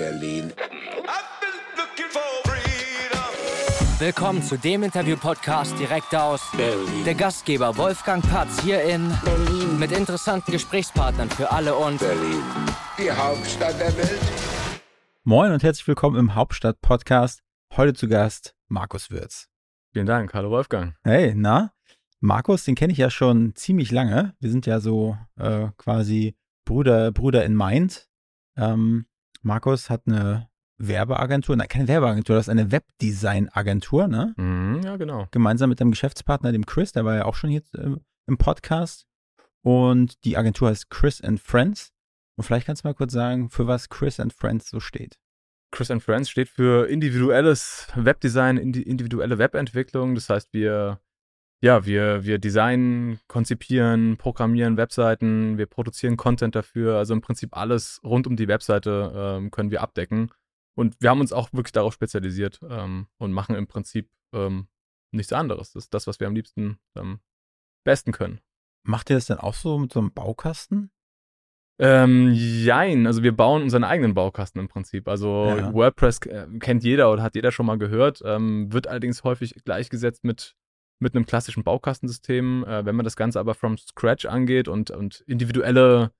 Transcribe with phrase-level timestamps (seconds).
[0.00, 0.50] Berlin.
[3.98, 7.04] Willkommen zu dem Interview-Podcast direkt aus Berlin.
[7.04, 9.78] der Gastgeber Wolfgang Patz hier in Berlin.
[9.78, 12.42] mit interessanten Gesprächspartnern für alle und Berlin.
[12.96, 14.20] Die Hauptstadt der Welt.
[15.24, 17.42] Moin und herzlich willkommen im Hauptstadt-Podcast.
[17.76, 19.50] Heute zu Gast Markus Würz.
[19.92, 20.32] Vielen Dank.
[20.32, 20.94] Hallo Wolfgang.
[21.04, 21.74] Hey, na?
[22.20, 24.34] Markus, den kenne ich ja schon ziemlich lange.
[24.40, 28.08] Wir sind ja so äh, quasi Bruder, Bruder in Mind.
[28.56, 29.04] Ähm,
[29.42, 30.48] Markus hat eine
[30.78, 34.34] Werbeagentur, nein, keine Werbeagentur, das ist eine Webdesign-Agentur, ne?
[34.36, 35.26] Mhm, ja, genau.
[35.30, 39.06] Gemeinsam mit dem Geschäftspartner, dem Chris, der war ja auch schon hier äh, im Podcast.
[39.62, 41.92] Und die Agentur heißt Chris and Friends.
[42.36, 45.18] Und vielleicht kannst du mal kurz sagen, für was Chris and Friends so steht.
[45.70, 50.14] Chris and Friends steht für individuelles Webdesign, indi individuelle Webentwicklung.
[50.14, 51.00] Das heißt, wir,
[51.62, 56.96] ja, wir, wir designen, konzipieren, programmieren Webseiten, wir produzieren Content dafür.
[56.96, 60.30] Also im Prinzip alles rund um die Webseite ähm, können wir abdecken.
[60.74, 64.68] Und wir haben uns auch wirklich darauf spezialisiert ähm, und machen im Prinzip ähm,
[65.12, 65.72] nichts anderes.
[65.72, 67.20] Das ist das, was wir am liebsten am
[67.84, 68.40] besten können.
[68.82, 70.90] Macht ihr das denn auch so mit so einem Baukasten?
[71.78, 75.08] Ähm, jein, also wir bauen unseren eigenen Baukasten im Prinzip.
[75.08, 75.72] Also Ja.
[75.72, 80.22] WordPress äh, kennt jeder oder hat jeder schon mal gehört, ähm, wird allerdings häufig gleichgesetzt
[80.22, 80.56] mit,
[81.00, 82.64] mit einem klassischen Baukastensystem.
[82.64, 86.12] Äh, wenn man das Ganze aber from scratch angeht und, und individuelle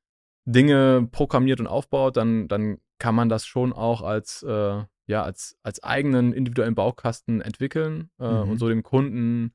[0.47, 5.56] Dinge programmiert und aufbaut, dann, dann kann man das schon auch als, äh, ja, als,
[5.62, 8.51] als eigenen individuellen Baukasten entwickeln äh, Mhm.
[8.51, 9.53] und so dem Kunden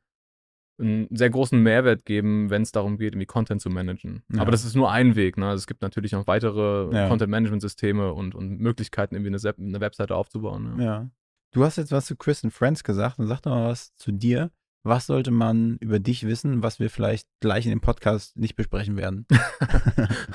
[0.78, 4.23] einen sehr großen Mehrwert geben, wenn es darum geht, irgendwie Content zu managen.
[4.34, 4.42] Ja.
[4.42, 5.38] Aber das ist nur ein Weg.
[5.38, 5.48] Ne?
[5.48, 7.08] Also es gibt natürlich noch weitere Ja.
[7.08, 10.76] Content-Management-Systeme und, und Möglichkeiten, irgendwie eine, eine Webseite aufzubauen.
[10.76, 10.84] Ne?
[10.84, 11.09] Ja.
[11.53, 14.12] Du hast jetzt was zu Chris and Friends gesagt und sag doch mal was zu
[14.12, 14.52] dir.
[14.88, 18.95] Was sollte man über dich wissen, was wir vielleicht gleich in dem Podcast nicht besprechen
[18.97, 19.25] werden?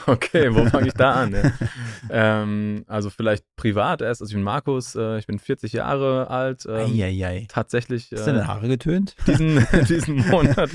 [0.07, 1.31] Okay, wo fange ich da an?
[1.31, 1.53] Ne?
[2.11, 4.23] ähm, also vielleicht privat erst.
[4.23, 6.65] Also ich bin Markus, äh, ich bin 40 Jahre alt.
[6.67, 7.47] Ähm, Eieiei.
[7.49, 9.15] Tatsächlich Hast du deine äh, Haare getönt?
[9.27, 10.71] diesen, diesen Monat.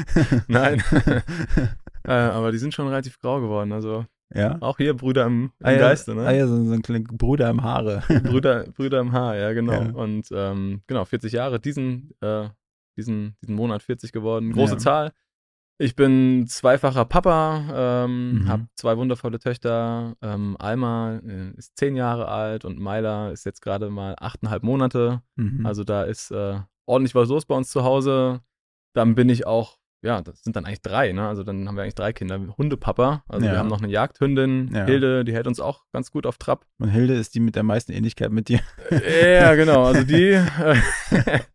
[0.48, 0.82] Nein.
[2.04, 3.72] äh, aber die sind schon relativ grau geworden.
[3.74, 4.58] Also Ja.
[4.62, 6.16] auch hier Brüder im, im Ah ja, Geiste.
[6.16, 6.26] Ne?
[6.26, 8.04] Ah ja, so, so ein kleiner Bruder im Haare.
[8.24, 9.74] Brüder, Brüder im Haar, ja, genau.
[9.74, 9.90] Ja.
[9.92, 12.48] Und ähm, genau, 40 Jahre, diesen, äh,
[12.96, 14.52] diesen, diesen Monat 40 geworden.
[14.52, 14.78] Große Ja.
[14.80, 15.12] Zahl.
[15.78, 18.48] Ich bin zweifacher Papa, ähm, Mhm.
[18.48, 20.16] habe zwei wundervolle Töchter.
[20.22, 25.22] Ähm, Alma äh, ist zehn Jahre alt und Myla ist jetzt gerade mal achteinhalb Monate.
[25.36, 25.66] Mhm.
[25.66, 28.40] Also da ist äh, ordentlich was los bei uns zu Hause.
[28.94, 31.28] Dann bin ich auch, ja, das sind dann eigentlich drei, ne?
[31.28, 32.40] Also dann haben wir eigentlich drei Kinder.
[32.58, 33.52] Hundepapa, also Ja.
[33.52, 34.86] wir haben noch eine Jagdhündin, Ja.
[34.86, 36.66] Hilde, die hält uns auch ganz gut auf Trab.
[36.80, 38.62] und Hilde ist die mit der meisten Ähnlichkeit mit dir.
[38.92, 39.84] Ja, genau.
[39.84, 40.76] Also die, äh,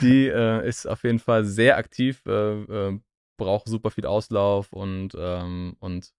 [0.00, 3.00] die äh, ist auf jeden Fall sehr aktiv, äh, äh,
[3.38, 6.12] braucht super viel Auslauf und, ähm, und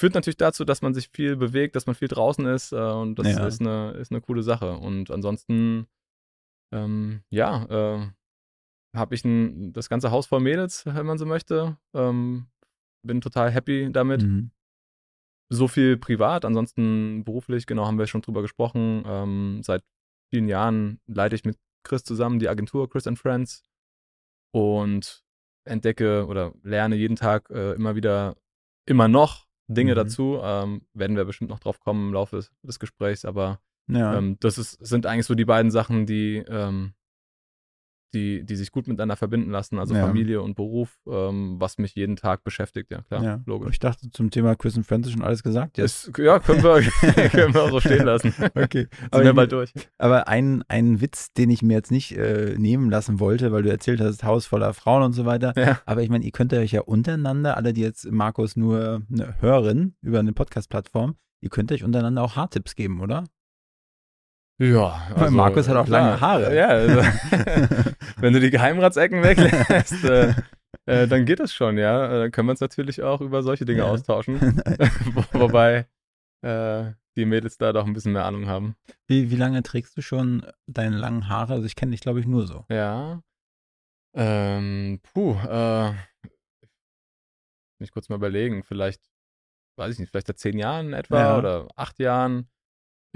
[0.00, 3.18] führt natürlich dazu, dass man sich viel bewegt, dass man viel draußen ist äh, und
[3.18, 3.46] das Ja.
[3.46, 4.76] ist, eine, ist eine coole Sache.
[4.78, 5.86] Und ansonsten,
[6.72, 8.06] ähm, ja, äh,
[8.96, 11.76] habe ich ein, das ganze Haus voll Mädels, wenn man so möchte.
[11.94, 12.46] Ähm,
[13.04, 14.50] bin total happy damit Mhm.
[15.50, 19.02] so viel privat, ansonsten beruflich, genau, haben wir schon drüber gesprochen.
[19.06, 19.82] Ähm, seit
[20.30, 21.56] vielen Jahren leite ich mit
[21.88, 23.62] Chris zusammen die Agentur Chris and Friends
[24.52, 25.22] und
[25.64, 28.36] entdecke oder lerne jeden Tag äh, immer wieder,
[28.86, 29.96] immer noch Dinge Mhm.
[29.96, 30.38] dazu.
[30.42, 34.16] Ähm, werden wir bestimmt noch drauf kommen im Laufe des, des Gesprächs, aber Ja.
[34.16, 36.94] ähm, das ist, sind eigentlich so die beiden Sachen, die, ähm,
[38.14, 40.06] die, die sich gut miteinander verbinden lassen, also Ja.
[40.06, 43.40] Familie und Beruf, ähm, was mich jeden Tag beschäftigt, ja klar, ja.
[43.46, 43.70] logisch.
[43.72, 45.78] Ich dachte, zum Thema Chris and Friends ist schon alles gesagt.
[45.78, 46.08] Jetzt.
[46.08, 46.80] Ist, ja, können wir,
[47.30, 48.34] können wir auch so stehen lassen.
[48.54, 48.88] Okay.
[48.90, 49.72] Sind Aber wir bald durch.
[49.98, 53.70] Aber ein, ein Witz, den ich mir jetzt nicht äh, nehmen lassen wollte, weil du
[53.70, 55.52] erzählt hast, Haus voller Frauen und so weiter.
[55.56, 55.80] Ja.
[55.86, 59.96] Aber ich meine, ihr könnt euch ja untereinander, alle, die jetzt Markus nur ne, hören
[60.02, 63.24] über eine Podcast-Plattform, ihr könnt euch untereinander auch Haartipps geben, oder?
[64.60, 66.54] Ja, Weil Markus hat auch lange Haare.
[66.54, 66.96] Ja, also,
[68.16, 70.34] wenn du die Geheimratsecken weglässt, äh,
[70.86, 72.06] äh, dann geht das schon, ja.
[72.06, 73.84] Äh, Dann können wir uns natürlich auch über solche Dinge Ja.
[73.86, 74.60] austauschen.
[75.12, 75.86] Wo, wobei
[76.42, 78.74] äh, die Mädels da doch ein bisschen mehr Ahnung haben.
[79.06, 81.52] wie, wie lange trägst du schon deine langen Haare?
[81.54, 82.64] Also ich kenne dich, glaube ich, nur so.
[82.68, 83.22] Ja.
[84.16, 85.92] Ähm, puh, äh,
[87.80, 89.02] mich kurz mal überlegen, vielleicht,
[89.76, 91.38] weiß ich nicht, vielleicht seit zehn Jahren etwa Ja.
[91.38, 92.48] oder acht Jahren.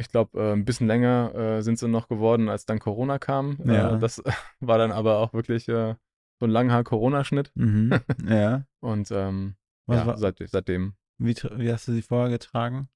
[0.03, 3.57] Ich glaube, äh, ein bisschen länger äh, sind sie noch geworden, als dann Corona kam.
[3.65, 3.95] Ja.
[3.95, 4.23] Äh, das
[4.61, 5.95] war dann aber auch wirklich äh,
[6.41, 7.53] so ein Langhaar-Corona-Schnitt.
[7.55, 8.01] Mhm.
[8.29, 8.65] ja.
[8.81, 9.55] Und ähm,
[9.89, 10.95] ja, seit, seitdem.
[11.19, 12.89] wie, wie hast du sie vorher getragen?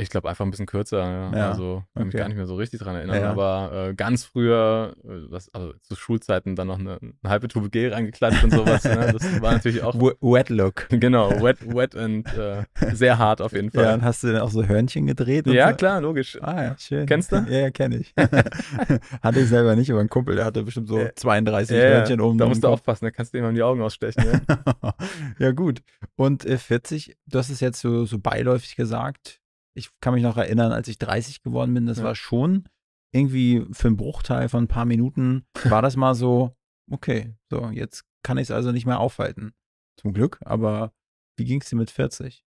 [0.00, 1.32] Ich glaube einfach ein bisschen kürzer, ja.
[1.36, 2.22] Ja, Also kann mich okay.
[2.22, 3.20] gar nicht mehr so richtig dran erinnern.
[3.20, 3.30] Ja.
[3.30, 7.70] Aber äh, ganz früher, äh, das, also zu Schulzeiten dann noch eine, eine halbe Tube
[7.70, 8.84] Gel reingeklatscht und sowas.
[8.84, 9.12] ne?
[9.12, 10.86] Das war natürlich auch Wet Look.
[10.90, 12.64] genau wet, wet und äh,
[12.94, 13.94] sehr hart auf jeden Ja, Fall.
[13.94, 15.46] und hast du dann auch so Hörnchen gedreht?
[15.48, 15.76] Ja, so?
[15.76, 16.38] klar, logisch.
[16.42, 17.06] Ah ja, schön.
[17.06, 17.36] Kennst du?
[17.48, 18.14] Ja, ja, kenne ich.
[19.22, 21.10] hatte ich selber nicht, aber ein Kumpel, der hatte bestimmt so Ja.
[21.14, 24.24] 32 Ja, Hörnchen oben da musst du aufpassen, da kannst du in die Augen ausstechen.
[24.48, 24.94] Ja?
[25.38, 25.82] ja, gut.
[26.16, 29.40] Und äh, 40, du hast es jetzt so, so beiläufig gesagt.
[29.74, 32.04] Ich kann mich noch erinnern, als ich 30 geworden bin, das Ja.
[32.04, 32.68] war schon
[33.12, 35.46] irgendwie für einen Bruchteil von ein paar Minuten,
[35.80, 36.54] war das mal so,
[36.90, 39.54] okay, so, jetzt kann ich es also nicht mehr aufhalten.
[40.00, 40.92] Zum Glück, aber
[41.36, 42.44] wie ging es dir mit 40?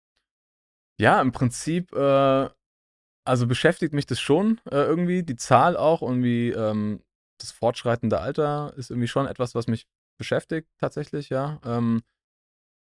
[0.99, 2.49] Ja, im Prinzip, äh,
[3.25, 7.03] also beschäftigt mich das schon äh, irgendwie, die Zahl auch, irgendwie ähm,
[7.39, 9.85] das fortschreitende Alter ist irgendwie schon etwas, was mich
[10.17, 11.59] beschäftigt tatsächlich, ja.
[11.63, 12.01] Ähm,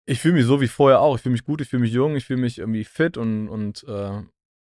[0.10, 2.16] ich fühle mich so wie vorher auch, ich fühle mich gut, ich fühle mich jung,
[2.16, 4.22] ich fühle mich irgendwie fit und, und äh,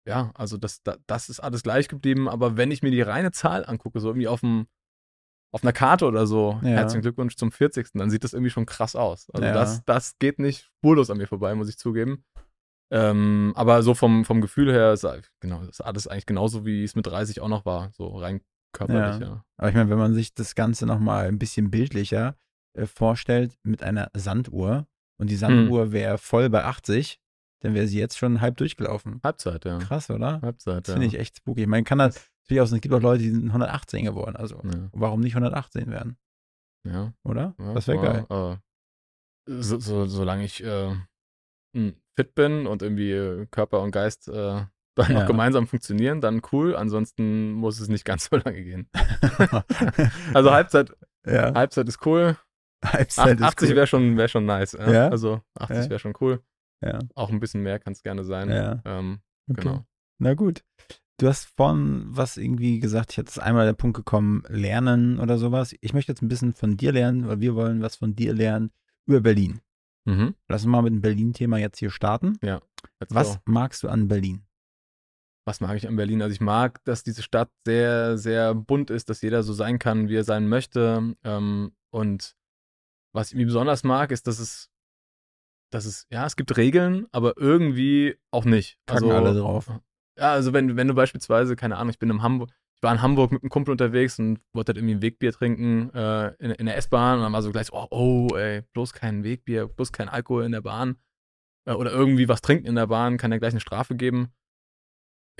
[0.09, 3.31] ja, also das, da- das ist alles gleich geblieben, aber wenn ich mir die reine
[3.31, 4.67] Zahl angucke, so irgendwie auf dem
[5.53, 6.69] auf einer Karte oder so, Ja.
[6.69, 7.89] herzlichen Glückwunsch zum 40.
[7.95, 9.29] Dann sieht das irgendwie schon krass aus.
[9.31, 9.53] Also Ja.
[9.53, 12.25] das, das geht nicht spurlos an mir vorbei, muss ich zugeben.
[12.93, 15.05] Ähm, aber so vom, vom Gefühl her ist,
[15.41, 18.43] genau, ist alles eigentlich genauso, wie es mit 30 auch noch war, so rein
[18.73, 19.45] körperlich, ja.
[19.57, 22.37] Aber ich meine, wenn man sich das Ganze nochmal ein bisschen bildlicher
[22.77, 24.87] äh, vorstellt mit einer Sanduhr
[25.21, 27.21] und die Sanduhr wäre voll bei 80,
[27.63, 29.21] dann wäre sie jetzt schon halb durchgelaufen.
[29.23, 29.79] Halbzeit, ja.
[29.79, 30.41] Krass, oder?
[30.43, 31.01] Halbzeit, Das ja.
[31.01, 31.63] finde ich echt spooky.
[31.63, 34.37] Ich meine, kann das natürlich auch, es gibt auch Leute, die sind 118 geworden.
[34.37, 36.17] Also, Ja, warum nicht 118 werden,
[36.87, 37.13] ja.
[37.23, 37.55] oder?
[37.59, 38.27] ja das wäre geil.
[38.31, 38.57] Äh,
[39.63, 40.95] so, so, solange ich äh,
[41.75, 44.33] mh, fit bin und irgendwie äh, Körper und Geist äh,
[44.97, 45.21] dann Ja.
[45.21, 46.75] noch gemeinsam funktionieren, dann cool.
[46.75, 48.89] Ansonsten muss es nicht ganz so lange gehen.
[50.35, 50.93] Also Halbzeit,
[51.27, 52.37] ja, Halbzeit ist cool.
[52.85, 53.77] Halbzeit ist 80 cool.
[53.77, 54.73] wäre schon, wär schon nice.
[54.73, 54.91] Ja?
[54.93, 55.09] Ja?
[55.09, 55.91] Also 80 Ja.
[55.91, 56.43] wäre schon cool.
[56.83, 56.99] Ja.
[57.15, 58.49] Auch ein bisschen mehr kann es gerne sein.
[58.51, 58.81] Ja.
[58.85, 59.63] Ähm, Okay.
[59.63, 59.85] Genau.
[60.19, 60.63] Na gut.
[61.19, 65.37] Du hast vorhin was irgendwie gesagt, ich hatte es einmal der Punkt gekommen, lernen oder
[65.39, 65.75] sowas.
[65.81, 68.71] Ich möchte jetzt ein bisschen von dir lernen, weil wir wollen was von dir lernen
[69.07, 69.61] über Berlin.
[70.07, 70.35] Mhm.
[70.49, 72.39] Lass uns mal mit dem Berlin-Thema jetzt hier starten.
[72.43, 72.63] Let's
[73.15, 73.41] Was go.
[73.47, 74.43] magst du an Berlin?
[75.47, 76.23] Was mag ich an Berlin?
[76.23, 80.09] Also ich mag, dass diese Stadt sehr, sehr bunt ist, dass jeder so sein kann,
[80.09, 81.15] wie er sein möchte.
[81.25, 82.37] Ähm, und
[83.13, 84.71] was ich mir besonders mag, ist, dass es,
[85.71, 88.79] dass es, ja, es gibt Regeln, aber irgendwie auch nicht.
[88.87, 89.71] Kacken also, alle drauf.
[90.19, 93.03] Ja, also wenn, wenn du beispielsweise, keine Ahnung, ich bin in Hamburg, ich war in
[93.03, 96.67] Hamburg mit einem Kumpel unterwegs und wollte halt irgendwie ein Wegbier trinken äh, in, in
[96.67, 99.93] der S-Bahn und dann war so gleich so, oh, oh, ey, bloß kein Wegbier, bloß
[99.93, 100.97] kein Alkohol in der Bahn
[101.67, 104.33] äh, oder irgendwie was trinken in der Bahn, kann ja gleich eine Strafe geben.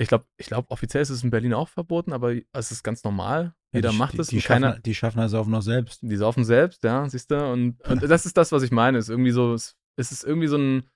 [0.01, 3.03] Ich glaube, ich glaub, offiziell ist es in Berlin auch verboten, aber es ist ganz
[3.03, 3.53] normal.
[3.73, 5.61] Jeder Ja, die, macht die, es Die und schaffen, keiner, die schaffen das auch noch
[5.61, 6.01] selbst.
[6.01, 7.51] die saufen selbst, ja, siehst du?
[7.51, 8.97] Und, und das ist das, was ich meine.
[8.97, 10.89] Es ist irgendwie so, es, ist irgendwie so ein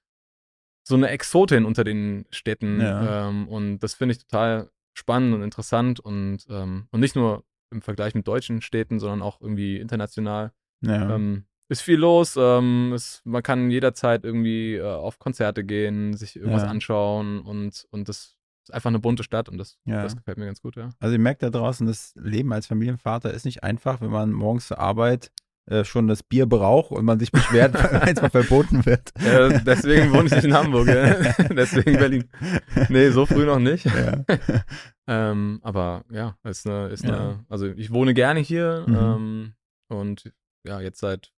[0.87, 2.79] so eine Exotin unter den Städten.
[2.79, 3.29] Ja.
[3.29, 7.81] Ähm, und das finde ich total spannend und interessant und, ähm, und nicht nur im
[7.81, 10.51] Vergleich mit deutschen Städten, sondern auch irgendwie international.
[10.81, 11.15] Ja.
[11.15, 12.35] Ähm, ist viel los.
[12.37, 16.69] Ähm, es, man kann jederzeit irgendwie äh, auf Konzerte gehen, sich irgendwas Ja.
[16.69, 18.37] anschauen und, und das
[18.67, 20.01] ist einfach eine bunte Stadt und das, Ja.
[20.03, 20.89] das gefällt mir ganz gut, ja.
[20.99, 24.67] Also ihr merkt da draußen, das Leben als Familienvater ist nicht einfach, wenn man morgens
[24.67, 25.31] zur Arbeit
[25.67, 27.73] äh, schon das Bier braucht und man sich beschwert,
[28.03, 29.11] weil es mal verboten wird.
[29.19, 31.15] Äh, deswegen wohne ich nicht in Hamburg, ja.
[31.55, 32.29] deswegen Berlin.
[32.89, 33.85] Nee, so früh noch nicht.
[33.85, 34.23] Ja.
[35.07, 37.09] Ähm, aber ja, ist eine, ist Ja.
[37.15, 38.95] eine, also ich wohne gerne hier Mhm.
[38.95, 39.53] ähm,
[39.87, 40.31] und
[40.65, 41.31] ja, jetzt seit,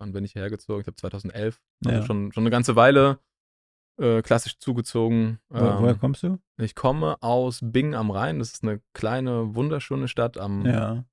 [0.00, 0.80] wann bin ich hierher gezogen?
[0.80, 2.04] Ich glaube 2011, also Ja.
[2.04, 3.20] schon, schon eine ganze Weile
[3.98, 5.38] äh, klassisch zugezogen.
[5.48, 6.38] Wo, woher Ähm, kommst du?
[6.58, 11.04] ich komme aus Bingen am Rhein, das ist eine kleine, wunderschöne Stadt am, Ja.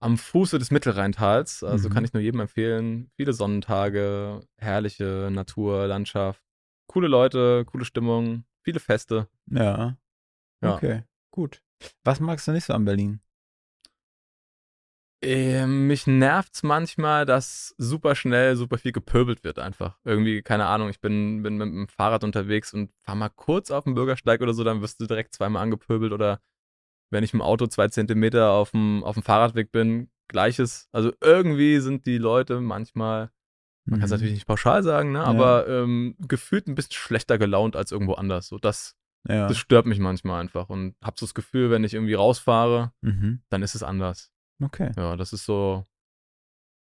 [0.00, 1.92] am Fuße des Mittelrheintals, also Mhm.
[1.92, 3.10] kann ich nur jedem empfehlen.
[3.16, 6.42] Viele Sonnentage, herrliche Natur, Landschaft,
[6.86, 9.28] coole Leute, coole Stimmung, viele Feste.
[9.50, 9.96] Ja.
[10.62, 10.76] Ja.
[10.76, 11.62] Okay, gut.
[12.04, 13.20] Was magst du nicht so an Berlin?
[15.24, 19.98] Ähm, mich nervt's manchmal, dass super schnell super viel gepöbelt wird einfach.
[20.04, 23.84] Irgendwie, keine Ahnung, ich bin, bin mit dem Fahrrad unterwegs und fahr mal kurz auf
[23.84, 26.40] den Bürgersteig oder so, dann wirst du direkt zweimal angepöbelt oder
[27.10, 30.88] wenn ich im Auto zwei Zentimeter auf dem, auf dem Fahrradweg bin, gleiches.
[30.92, 33.30] Also irgendwie sind die Leute manchmal,
[33.86, 34.14] man kann es Mhm.
[34.16, 35.24] natürlich nicht pauschal sagen, ne, Ja.
[35.24, 38.48] aber ähm, gefühlt ein bisschen schlechter gelaunt als irgendwo anders.
[38.48, 38.94] So, das,
[39.28, 39.46] Ja.
[39.46, 43.42] das stört mich manchmal einfach und hab so das Gefühl, wenn ich irgendwie rausfahre, Mhm.
[43.50, 44.30] dann ist es anders.
[44.62, 44.92] Okay.
[44.96, 45.84] Ja, das ist so,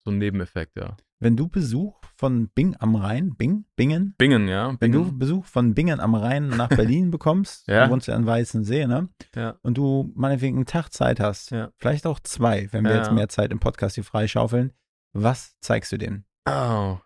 [0.03, 0.95] so ein Nebeneffekt, ja.
[1.19, 4.75] Wenn du Besuch von Bing am Rhein, Bing, Bingen, Bingen, ja.
[4.81, 5.19] wenn du Bingen.
[5.19, 7.85] Besuch von Bingen am Rhein nach Berlin bekommst, Ja.
[7.85, 9.09] du wohnst ja an Weißensee, ne?
[9.33, 9.57] Ja.
[9.61, 11.71] Und du meinetwegen einen Tag Zeit hast, Ja.
[11.77, 12.97] vielleicht auch zwei, wenn wir Ja.
[12.97, 14.73] jetzt mehr Zeit im Podcast hier freischaufeln,
[15.13, 16.25] was zeigst du denen?
[16.47, 16.97] Oh.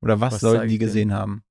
[0.00, 1.42] Oder was, Was sollten die gesehen haben?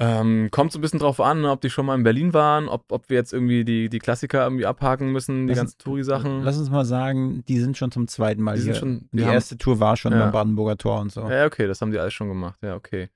[0.00, 2.92] Ähm, kommt so ein bisschen drauf an, ob die schon mal in Berlin waren, ob,
[2.92, 6.42] ob wir jetzt irgendwie die, die Klassiker irgendwie abhaken müssen, die Lass- ganzen Touri-Sachen.
[6.42, 8.74] Lass uns mal sagen, die sind schon zum zweiten Mal Die hier.
[8.74, 10.20] schon- die die haben- erste Tour war schon Ja.
[10.20, 11.28] beim Brandenburger Tor und so.
[11.28, 12.58] Ja, okay, das haben die alles schon gemacht.
[12.62, 13.08] Ja, okay.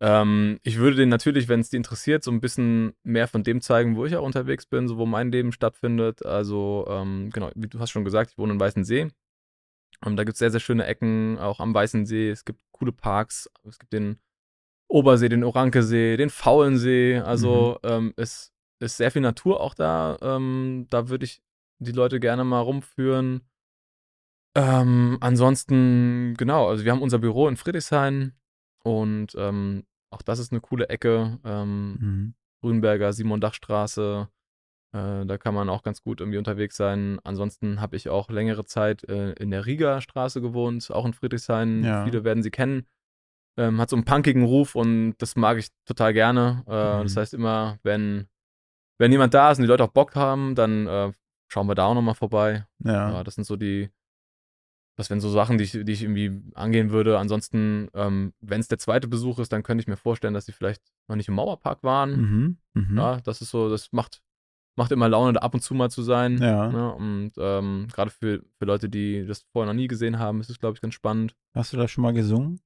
[0.00, 3.60] Ähm, ich würde denen natürlich, wenn es die interessiert, so ein bisschen mehr von dem
[3.60, 6.24] zeigen, wo ich auch unterwegs bin, so wo mein Leben stattfindet.
[6.24, 9.08] Also, ähm, genau, wie du hast schon gesagt, ich wohne in Weißensee.
[10.04, 12.30] Und da gibt es sehr, sehr schöne Ecken, auch am Weißensee.
[12.30, 13.48] Es gibt coole Parks.
[13.68, 14.18] Es gibt den
[14.92, 17.18] Obersee, den Orankesee, den Faulensee.
[17.18, 20.18] Also, ähm, es ist sehr viel Natur auch da.
[20.20, 21.42] Ähm, da würde ich
[21.78, 23.40] die Leute gerne mal rumführen.
[24.54, 28.32] Ähm, ansonsten, genau, also wir haben unser Büro in Friedrichshain
[28.84, 31.38] und ähm, auch das ist eine coole Ecke.
[31.44, 32.34] Ähm, Mhm.
[32.60, 34.28] Grünberger, Simon-Dach-Straße.
[34.94, 37.18] Äh, da kann man auch ganz gut irgendwie unterwegs sein.
[37.24, 41.82] Ansonsten habe ich auch längere Zeit äh, in der Riga-Straße gewohnt, auch in Friedrichshain.
[41.82, 42.04] Ja.
[42.04, 42.86] Viele werden sie kennen.
[43.58, 46.64] Ähm, hat so einen punkigen Ruf und das mag ich total gerne.
[46.66, 47.02] Äh, Mhm.
[47.04, 48.26] Das heißt immer, wenn,
[48.98, 51.12] wenn jemand da ist und die Leute auch Bock haben, dann äh,
[51.48, 52.66] schauen wir da auch nochmal vorbei.
[52.82, 53.10] Ja.
[53.12, 53.90] Ja, das sind so die,
[54.96, 57.18] das wären so Sachen, die ich, die ich irgendwie angehen würde.
[57.18, 60.52] Ansonsten, ähm, wenn es der zweite Besuch ist, dann könnte ich mir vorstellen, dass sie
[60.52, 62.20] vielleicht noch nicht im Mauerpark waren.
[62.20, 62.58] Mhm.
[62.74, 62.98] Mhm.
[62.98, 64.22] Ja, das ist so, das macht,
[64.76, 66.38] macht immer Laune, da ab und zu mal zu sein.
[66.38, 66.68] Ja.
[66.70, 66.94] Ne?
[66.94, 70.58] Und ähm, gerade für, für Leute, die das vorher noch nie gesehen haben, ist es,
[70.58, 71.34] glaube ich, ganz spannend.
[71.54, 72.60] Hast du da schon mal gesungen?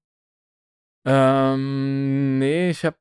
[1.06, 2.96] Ähm, nee, ich habe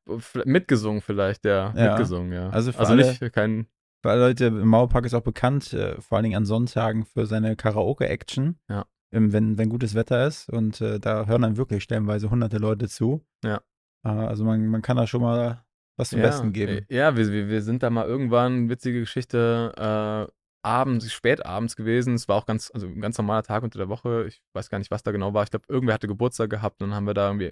[0.45, 1.73] mitgesungen vielleicht, ja.
[1.75, 1.89] Ja.
[1.91, 2.49] Mitgesungen, ja.
[2.49, 3.67] Also für also alle- nicht kein,
[4.03, 7.55] Weil Leute, im Mauerpark ist auch bekannt, äh, vor allen Dingen an Sonntagen für seine
[7.55, 8.59] Karaoke-Action.
[8.69, 8.85] Ja.
[9.11, 10.49] Ähm, wenn, wenn gutes Wetter ist.
[10.49, 13.25] Und äh, da hören dann wirklich stellenweise hunderte Leute zu.
[13.43, 13.61] Ja.
[14.03, 15.63] Äh, also man, man kann da schon mal
[15.97, 16.85] was zum ja, Besten geben.
[16.89, 20.31] äh, Ja, wir, wir, sind da mal irgendwann, witzige Geschichte, äh,
[20.63, 22.15] abends, spät abends gewesen.
[22.15, 24.25] Es war auch ganz, also ein ganz normaler Tag unter der Woche.
[24.27, 25.43] Ich weiß gar nicht, was da genau war.
[25.43, 27.51] Ich glaube, irgendwer hatte Geburtstag gehabt und dann haben wir da irgendwie,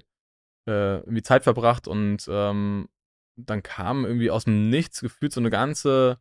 [0.67, 2.87] äh, irgendwie Zeit verbracht und ähm,
[3.35, 6.19] dann kam irgendwie aus dem Nichts gefühlt so eine ganze,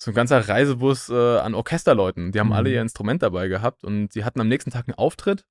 [0.00, 2.30] so ein ganzer Reisebus äh, an Orchesterleuten.
[2.32, 2.52] Die haben Mhm.
[2.52, 5.44] alle ihr Instrument dabei gehabt und sie hatten am nächsten Tag einen Auftritt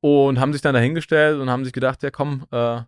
[0.00, 2.86] und haben sich dann dahingestellt und haben sich gedacht, ja komm, äh, wir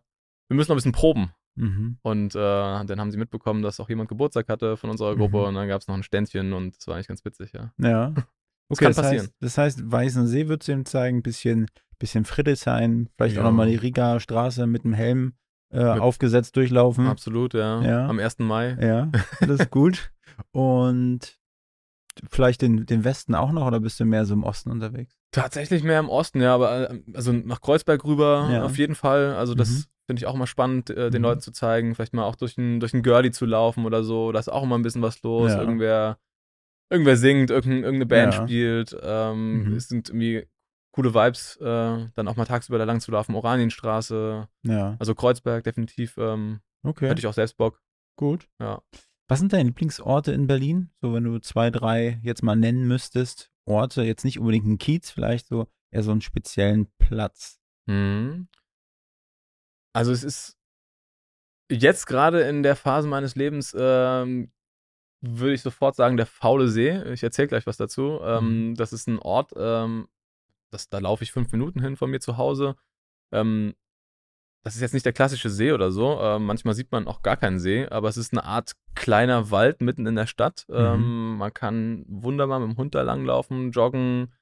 [0.50, 1.32] müssen noch ein bisschen proben.
[1.54, 1.98] Mhm.
[2.02, 5.44] Und äh, dann haben sie mitbekommen, dass auch jemand Geburtstag hatte von unserer Gruppe Mhm.
[5.44, 7.72] und dann gab es noch ein Ständchen und das war eigentlich ganz witzig, ja.
[7.78, 8.12] Ja.
[8.68, 9.26] Das Okay, kann das passieren.
[9.26, 13.48] heißt, das heißt, Weißensee du ihm zeigen, bisschen, bisschen Friedrichshain, vielleicht auch Ja.
[13.50, 15.34] nochmal die Riga Straße mit dem Helm
[15.72, 17.06] äh, Mit- aufgesetzt durchlaufen.
[17.06, 17.82] Absolut, ja.
[17.82, 18.06] Ja.
[18.08, 18.38] Am 1.
[18.40, 18.76] Mai.
[18.80, 19.10] Ja,
[19.40, 20.10] das ist gut.
[20.52, 21.38] Und
[22.30, 25.14] vielleicht den, den Westen auch noch oder bist du mehr so im Osten unterwegs?
[25.32, 28.64] Tatsächlich mehr im Osten, ja, aber äh, also nach Kreuzberg rüber Ja.
[28.64, 29.34] auf jeden Fall.
[29.34, 29.84] Also das Mhm.
[30.06, 31.26] finde ich auch mal spannend, äh, den Mhm.
[31.26, 34.32] Leuten zu zeigen, vielleicht mal auch durch ein, durch ein Girlie zu laufen oder so.
[34.32, 35.50] Da ist auch immer ein bisschen was los.
[35.52, 35.60] Ja.
[35.60, 36.18] Irgendwer,
[36.90, 38.42] irgendwer singt, irgendein, irgendeine Band Ja.
[38.42, 38.96] spielt.
[39.02, 39.72] Ähm, Mhm.
[39.74, 40.46] Es sind irgendwie
[40.96, 43.34] coole Vibes, äh, dann auch mal tagsüber da lang zu laufen.
[43.34, 46.16] Oranienstraße, Ja, also Kreuzberg definitiv.
[46.16, 47.82] Ähm, okay, Hätte ich auch selbst Bock.
[48.18, 48.48] gut.
[48.58, 48.82] Ja.
[49.28, 50.90] Was sind deine Lieblingsorte in Berlin?
[51.02, 53.50] So, wenn du zwei, drei jetzt mal nennen müsstest.
[53.66, 57.60] Orte, jetzt nicht unbedingt ein Kiez, vielleicht so eher so einen speziellen Platz.
[57.86, 58.48] Mhm.
[59.92, 60.56] Also es ist
[61.70, 64.52] jetzt gerade in der Phase meines Lebens, ähm,
[65.20, 67.02] würde ich sofort sagen, der faule See.
[67.12, 68.20] Ich erzähle gleich was dazu.
[68.22, 70.06] Ähm, das ist ein Ort, ähm,
[70.70, 72.76] das, da laufe ich fünf Minuten hin von mir zu Hause.
[73.32, 73.74] Ähm,
[74.64, 76.20] das ist jetzt nicht der klassische See oder so.
[76.20, 79.80] Ähm, manchmal sieht man auch gar keinen See, aber es ist eine Art kleiner Wald
[79.80, 80.66] mitten in der Stadt.
[80.68, 84.34] Ähm, man kann wunderbar mit dem Hund da langlaufen, joggen.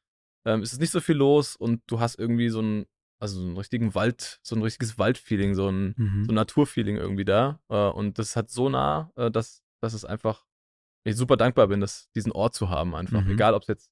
[0.46, 2.86] Ähm, es ist nicht so viel los und du hast irgendwie so einen,
[3.20, 6.24] also so einen richtigen Wald, so ein richtiges Waldfeeling, so ein, Mhm.
[6.24, 7.60] so ein Naturfeeling irgendwie da.
[7.68, 10.46] Äh, und das hat so nah, äh, dass, dass es einfach,
[11.04, 13.22] ich super dankbar bin, dass, diesen Ort zu haben einfach.
[13.22, 13.32] Mhm.
[13.32, 13.90] Egal, ob es jetzt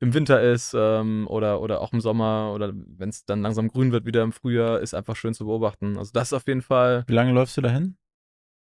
[0.00, 3.90] im Winter ist ähm, oder, oder auch im Sommer oder wenn es dann langsam grün
[3.92, 5.98] wird wieder im Frühjahr, ist einfach schön zu beobachten.
[5.98, 7.96] Also das auf jeden Fall Wie lange läufst du dahin?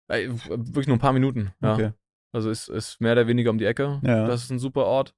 [0.08, 1.52] äh, wirklich nur ein paar Minuten.
[1.62, 1.74] Ja.
[1.74, 1.92] Okay.
[2.32, 4.00] Also ist, ist mehr oder weniger um die Ecke.
[4.04, 4.28] Ja.
[4.28, 5.14] Das ist ein super Ort.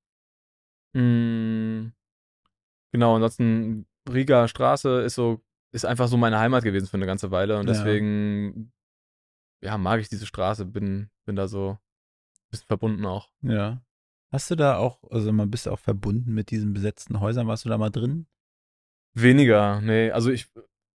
[0.94, 1.88] Mm,
[2.92, 7.30] genau, ansonsten Riga Straße ist so, ist einfach so meine Heimat gewesen für eine ganze
[7.32, 7.74] Weile und Ja.
[7.74, 8.72] deswegen,
[9.62, 13.30] ja, mag ich diese Straße, bin, bin da so ein bisschen verbunden auch.
[13.42, 13.82] Ja.
[14.32, 17.48] Hast du da auch, also man bist du auch verbunden mit diesen besetzten Häusern?
[17.48, 18.28] Warst du da mal drin?
[19.14, 20.48] Weniger, nee, also ich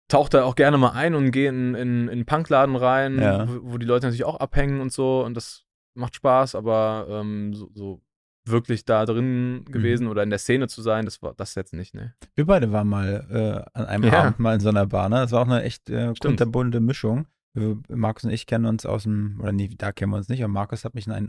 [0.09, 3.49] tauche da auch gerne mal ein und gehe in, in, in einen Punkladen rein, Ja.
[3.49, 7.55] wo, wo die Leute natürlich auch abhängen und so und das macht Spaß, aber ähm,
[7.55, 8.03] so, so
[8.45, 9.65] wirklich da drin Mhm.
[9.65, 12.15] gewesen oder in der Szene zu sein, das war das jetzt nicht, ne.
[12.35, 14.21] Wir beide waren mal äh, an einem Ja.
[14.21, 15.17] Abend mal in so einer Bar, ne?
[15.17, 17.27] Das war auch eine echt äh, kunterbunte Mischung.
[17.89, 20.53] Markus und ich kennen uns aus dem, oder nee, da kennen wir uns nicht, aber
[20.53, 21.29] Markus hat mich in ein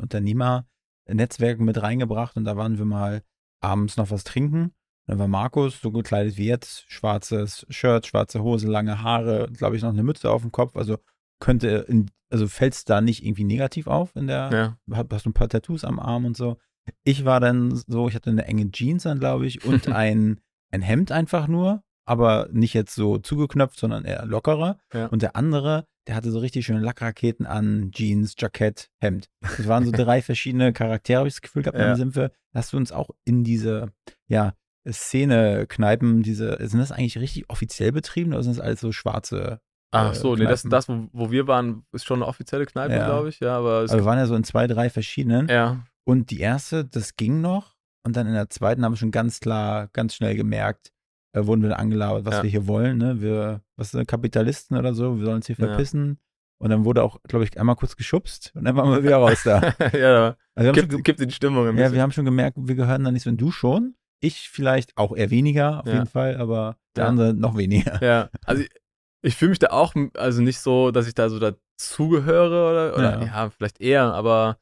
[1.07, 3.23] Unternehmernetzwerk mit reingebracht und da waren wir mal
[3.61, 4.73] abends noch was trinken.
[5.05, 9.81] Dann war Markus so gekleidet wie jetzt, schwarzes Shirt, schwarze Hose, lange Haare, glaube ich,
[9.81, 10.97] noch eine Mütze auf dem Kopf, also
[11.39, 15.05] könnte, in, also fällt es da nicht irgendwie negativ auf in der, Ja.
[15.11, 16.57] hast du ein paar Tattoos am Arm und so.
[17.03, 20.39] Ich war dann so, ich hatte eine enge Jeans an, glaube ich, und ein,
[20.71, 24.77] ein Hemd einfach nur, aber nicht jetzt so zugeknöpft, sondern eher lockerer.
[24.93, 25.07] Ja.
[25.07, 29.29] Und der andere, der hatte so richtig schöne Lackraketen an, Jeans, Jackett, Hemd.
[29.41, 31.77] Das waren so drei verschiedene Charaktere, habe ich das Gefühl gehabt.
[31.77, 31.87] Ja.
[31.87, 33.91] Dann sind wir, hast du uns auch in diese,
[34.27, 34.53] ja,
[34.89, 39.59] Szene, Kneipen, diese, sind das eigentlich richtig offiziell betrieben oder sind das alles so schwarze?
[39.91, 42.93] Ach äh, so, nee, das, das wo, wo wir waren, ist schon eine offizielle Kneipe,
[42.95, 43.05] Ja.
[43.05, 43.39] glaube ich.
[43.39, 45.47] Ja, aber es Also wir waren ja so in zwei, drei verschiedenen.
[45.47, 47.75] ja, Und die erste, das ging noch.
[48.05, 50.91] Und dann in der zweiten haben wir schon ganz klar, ganz schnell gemerkt,
[51.33, 52.43] äh, wurden wir dann angelabert, was Ja.
[52.43, 52.97] wir hier wollen.
[52.97, 53.21] Ne?
[53.21, 55.67] Wir, was sind Kapitalisten oder so, wir sollen uns hier Ja.
[55.67, 56.19] verpissen.
[56.59, 59.41] Und dann wurde auch, glaube ich, einmal kurz geschubst und dann waren wir wieder raus
[59.43, 59.59] da.
[59.93, 61.93] ja, Also gibt, gibt die Stimmung ein ja, bisschen.
[61.95, 63.29] wir haben schon gemerkt, wir gehören da nicht so.
[63.29, 63.95] Und du schon.
[64.21, 65.93] Ich vielleicht auch eher weniger, auf Ja.
[65.95, 67.09] jeden Fall, aber der Ja.
[67.09, 68.01] andere noch weniger.
[68.01, 68.69] Ja, also ich,
[69.21, 73.19] ich fühle mich da auch, also nicht so, dass ich da so dazugehöre oder, oder
[73.19, 73.25] Ja.
[73.25, 73.49] ja.
[73.49, 74.57] vielleicht eher, aber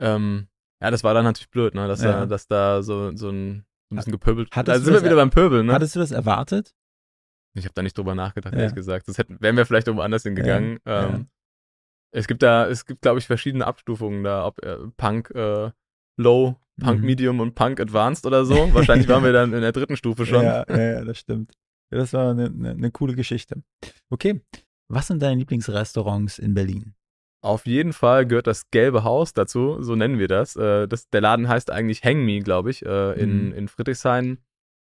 [0.00, 0.48] ähm,
[0.80, 2.20] ja, das war dann natürlich blöd, ne, dass, Ja.
[2.20, 5.30] da, dass da so, so ein, ein bisschen gepöbelt Hattest Da sind wir wieder beim
[5.30, 5.72] Pöbeln, ne?
[5.74, 6.74] Hattest du das erwartet?
[7.54, 8.60] Ich habe da nicht drüber nachgedacht, Ja.
[8.60, 9.08] ehrlich gesagt.
[9.08, 10.78] Das hätten, wären wir vielleicht irgendwo anders hingegangen.
[10.86, 11.28] Ja, Ähm,
[12.14, 15.70] Es gibt da, es gibt, glaube ich, verschiedene Abstufungen da, ob äh, Punk äh,
[16.18, 17.06] Low, Punk Mhm.
[17.06, 18.54] Medium und Punk Advanced oder so.
[18.74, 20.44] Wahrscheinlich waren wir dann in der dritten Stufe schon.
[20.44, 21.52] Ja, ja, ja, das stimmt.
[21.90, 23.62] Ja, das war eine, eine, eine coole Geschichte.
[24.10, 24.40] Okay,
[24.88, 26.94] was sind deine Lieblingsrestaurants in Berlin?
[27.42, 30.54] Auf jeden Fall gehört das gelbe Haus dazu, so nennen wir das.
[30.56, 32.84] Äh, das der Laden heißt eigentlich Hang Me, glaube ich.
[32.86, 33.52] Äh, in, Mhm.
[33.54, 34.38] in Friedrichshain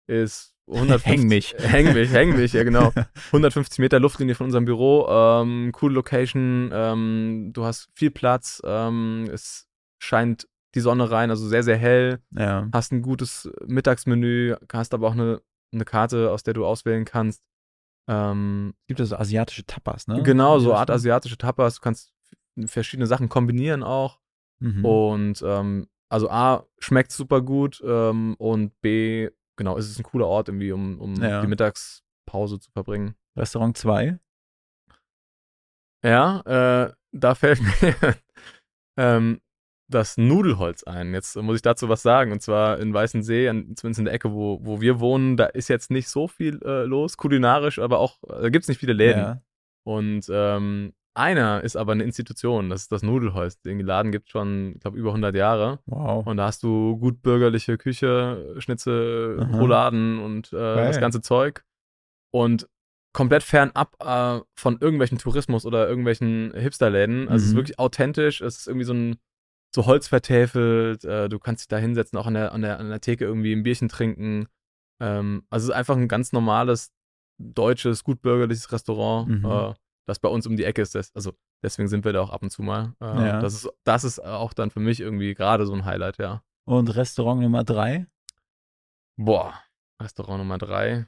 [0.07, 1.55] ist 150, Häng mich.
[1.57, 2.91] Häng mich, häng mich, ja genau.
[3.27, 5.07] 150 Meter Luftlinie von unserem Büro.
[5.09, 6.69] Ähm, coole Location.
[6.73, 8.61] Ähm, du hast viel Platz.
[8.65, 9.67] Ähm, es
[9.99, 12.19] scheint die Sonne rein, also sehr, sehr hell.
[12.31, 12.67] Ja.
[12.73, 15.41] Hast ein gutes Mittagsmenü, hast aber auch eine,
[15.73, 17.41] eine Karte, aus der du auswählen kannst.
[18.07, 20.21] Ähm, Gibt es so asiatische Tapas, ne?
[20.23, 21.75] Genau, so Ja, Art asiatische Tapas.
[21.75, 22.11] Du kannst
[22.65, 24.19] verschiedene Sachen kombinieren auch.
[24.59, 24.85] Mhm.
[24.85, 30.27] Und ähm, also A, schmeckt super gut ähm, und B, genau, es ist ein cooler
[30.27, 31.41] Ort irgendwie, um, um Ja.
[31.41, 33.15] die Mittagspause zu verbringen.
[33.37, 34.19] Restaurant 2.
[36.03, 36.41] Ja,
[36.87, 38.15] äh, da fällt mir
[38.97, 39.41] ähm,
[39.91, 41.13] das Nudelholz ein.
[41.13, 42.31] Jetzt muss ich dazu was sagen.
[42.31, 45.67] Und zwar in Weißensee, an, zumindest in der Ecke, wo, wo wir wohnen, da ist
[45.67, 48.93] jetzt nicht so viel äh, los, kulinarisch, aber auch, äh, da gibt es nicht viele
[48.93, 49.19] Läden.
[49.21, 49.41] Ja.
[49.83, 53.61] Und ähm, einer ist aber eine Institution, das ist das Nudelholz.
[53.61, 55.79] Den Laden gibt es schon, ich glaube, über 100 Jahre.
[55.85, 56.25] Wow.
[56.25, 59.57] Und da hast du gut bürgerliche Küche, Schnitzel, Aha.
[59.59, 61.63] Rouladen und äh, das ganze Zeug.
[62.31, 62.67] Und
[63.13, 67.27] komplett fernab äh, von irgendwelchen Tourismus oder irgendwelchen Hipsterläden.
[67.27, 67.57] Also es ist Mhm.
[67.57, 68.41] wirklich authentisch.
[68.41, 69.17] Es ist irgendwie so ein
[69.75, 71.03] so Holz vertäfelt.
[71.05, 73.53] Äh, du kannst dich da hinsetzen, auch an der, an, der, an der Theke irgendwie
[73.53, 74.47] ein Bierchen trinken.
[74.99, 76.91] Ähm, also es ist einfach ein ganz normales,
[77.41, 79.45] deutsches, gut bürgerliches Restaurant, Mhm.
[79.45, 79.73] äh,
[80.09, 80.95] das bei uns um die Ecke ist.
[80.95, 82.93] Das, also deswegen sind wir da auch ab und zu mal.
[83.01, 83.39] Äh, Ja.
[83.39, 86.43] das, ist, das ist auch dann für mich irgendwie gerade so ein Highlight, ja.
[86.65, 88.05] Und Restaurant Nummer 3.
[89.17, 89.53] Boah,
[90.01, 91.07] Restaurant Nummer drei.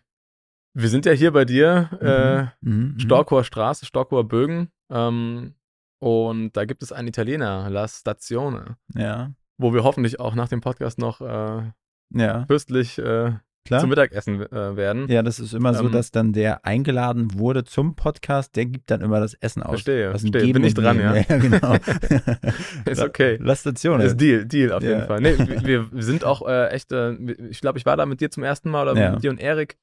[0.74, 3.00] Wir sind ja hier bei dir, äh, Mhm, mhm.
[3.00, 4.70] Storkower Straße, Storkower Bögen.
[4.90, 5.56] Ähm,
[6.00, 9.32] und da gibt es einen Italiener, La Stazione, Ja.
[9.58, 11.72] wo wir hoffentlich auch nach dem Podcast noch äh,
[12.14, 13.34] Ja, fürstlich äh,
[13.66, 13.80] klar.
[13.82, 15.08] zum Mittagessen äh, werden.
[15.10, 18.90] Ja, das ist immer so, Ähm, dass dann der eingeladen wurde zum Podcast, der gibt
[18.92, 19.70] dann immer das Essen aus.
[19.72, 20.54] Verstehe, verstehe.
[20.54, 21.16] Bin ich dran, ja.
[21.16, 21.76] Ja, genau.
[22.86, 23.38] Ist okay.
[23.42, 24.04] La Stazione.
[24.06, 24.90] Ist Deal, Deal auf Ja.
[24.90, 25.22] jeden Fall.
[25.22, 27.14] Nee, wir, wir sind auch äh, echt, äh,
[27.50, 29.12] ich glaube, ich war da mit dir zum ersten Mal oder Ja.
[29.12, 29.78] mit dir und Erik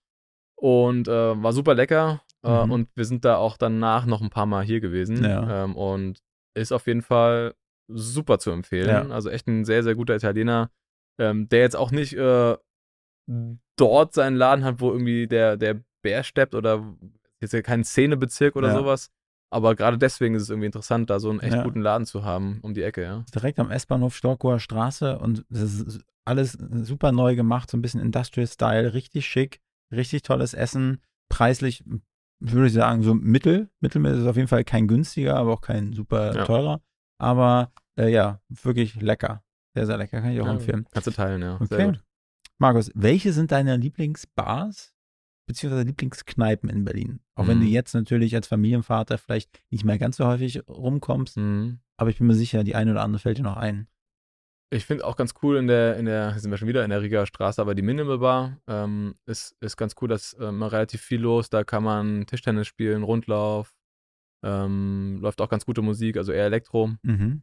[0.57, 2.23] und äh, war super lecker.
[2.45, 2.71] Äh, Mhm.
[2.71, 5.25] und wir sind da auch danach noch ein paar Mal hier gewesen.
[5.25, 5.65] Ja.
[5.65, 6.21] Ähm, und
[6.55, 7.55] ist auf jeden Fall
[7.89, 9.11] super zu empfehlen.
[9.13, 10.71] Also echt ein sehr, sehr guter Italiener,
[11.19, 12.55] ähm, der jetzt auch nicht äh,
[13.77, 16.85] dort seinen Laden hat, wo irgendwie der, der Bär steppt oder
[17.41, 18.75] jetzt ja kein Szenebezirk oder Ja.
[18.75, 19.11] sowas.
[19.51, 21.63] Aber gerade deswegen ist es irgendwie interessant, da so einen echt Ja.
[21.63, 23.25] guten Laden zu haben um die Ecke, ja.
[23.35, 28.03] direkt am S-Bahnhof Storkower Straße und das ist alles super neu gemacht, so ein bisschen
[28.03, 29.61] Industrial Style, richtig schick,
[29.91, 31.83] richtig tolles Essen, preislich
[32.41, 35.95] würde ich sagen so mittel, mittelmittel ist auf jeden Fall kein günstiger, aber auch kein
[35.95, 36.45] super Ja.
[36.45, 36.83] teurer,
[37.19, 39.43] aber äh, ja, wirklich lecker,
[39.75, 40.87] sehr, sehr lecker, kann ich auch Ja, empfehlen.
[40.93, 41.59] Kannst du teilen, ja.
[41.65, 41.99] Sehr Okay.
[42.61, 44.95] Markus, welche sind deine Lieblingsbars
[45.47, 47.21] beziehungsweise Lieblingskneipen in Berlin?
[47.35, 47.73] Auch wenn du Mhm.
[47.73, 51.79] jetzt natürlich als Familienvater vielleicht nicht mehr ganz so häufig rumkommst, Mhm.
[51.97, 53.87] aber ich bin mir sicher, die eine oder andere fällt dir noch ein.
[54.71, 56.91] Ich finde auch ganz cool in der, in der, hier sind wir schon wieder in
[56.91, 60.49] der Riga Straße, aber die Minimal Bar ähm, ist, ist ganz cool, da ist äh,
[60.49, 61.49] immer relativ viel los.
[61.49, 63.75] Da kann man Tischtennis spielen, Rundlauf,
[64.45, 66.91] ähm, läuft auch ganz gute Musik, also eher Elektro.
[67.03, 67.43] Mhm.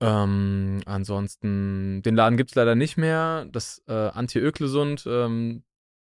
[0.00, 3.46] Ähm, ansonsten, den Laden gibt es leider nicht mehr.
[3.46, 5.64] Das äh, Antje Öklesund, ähm,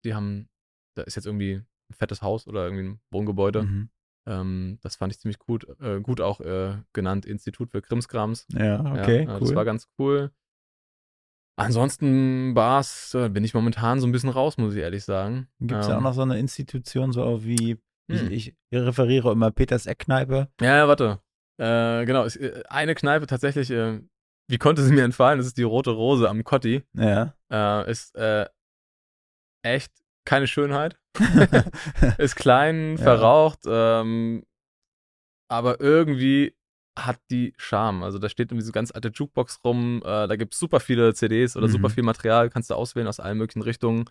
[0.04, 0.48] die haben,
[0.94, 1.54] da ist jetzt irgendwie
[1.90, 3.64] ein fettes Haus oder irgendwie ein Wohngebäude.
[3.64, 3.90] Mhm.
[4.26, 8.46] Ähm, das fand ich ziemlich gut, äh, gut auch äh, genannt Institut für Krimskrams.
[8.52, 9.40] Ja, okay, ja, äh, cool.
[9.40, 10.30] Das war ganz cool.
[11.56, 15.48] Ansonsten Bars äh, bin ich momentan so ein bisschen raus, muss ich ehrlich sagen.
[15.60, 18.30] Gibt es ja auch Ähm, noch so eine Institution, so wie, wie Hm.
[18.32, 20.48] ich, ich referiere immer Peters Eckkneipe.
[20.60, 21.20] Ja, ja, warte.
[21.58, 24.00] Äh, genau, es, äh, eine Kneipe tatsächlich, äh,
[24.48, 25.38] wie konnte sie mir entfallen?
[25.38, 26.82] Das ist die Rote Rose am Kotti.
[26.94, 27.34] Ja.
[27.50, 28.46] Äh, ist äh,
[29.62, 29.92] echt
[30.26, 30.98] keine Schönheit.
[32.18, 34.44] ist klein, verraucht, ähm,
[35.50, 36.56] aber irgendwie
[36.98, 38.02] hat die Charme.
[38.02, 41.56] Also da steht irgendwie so ganz alte Jukebox rum, da gibt es super viele CDs
[41.56, 41.72] oder Mhm.
[41.72, 44.04] super viel Material, kannst du auswählen aus allen möglichen Richtungen.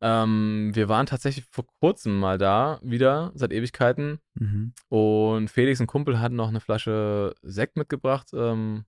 [0.00, 4.20] Ähm, wir waren tatsächlich vor kurzem mal da, wieder, seit Ewigkeiten.
[4.34, 4.72] mhm.
[4.88, 8.84] Und Felix, ein Kumpel, hat noch eine Flasche Sekt mitgebracht, ähm,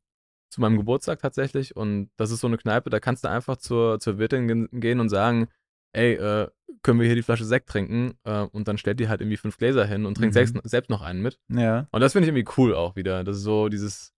[0.50, 1.76] zu meinem Geburtstag tatsächlich.
[1.76, 5.08] Und das ist so eine Kneipe, da kannst du einfach zur, zur Wirtin gehen und
[5.08, 5.48] sagen,
[5.92, 6.48] ey, äh,
[6.82, 8.14] können wir hier die Flasche Sekt trinken?
[8.24, 10.46] Äh, und dann stellt die halt irgendwie fünf Gläser hin und trinkt Mhm.
[10.46, 11.38] selbst, selbst noch einen mit.
[11.48, 11.88] Ja.
[11.90, 13.24] Und das finde ich irgendwie cool auch wieder.
[13.24, 14.12] Das ist so dieses,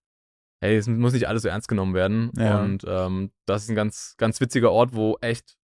[0.63, 2.31] hey, es muss nicht alles so ernst genommen werden.
[2.37, 2.61] Ja.
[2.61, 5.57] Und ähm, das ist ein ganz, ganz witziger Ort, wo echt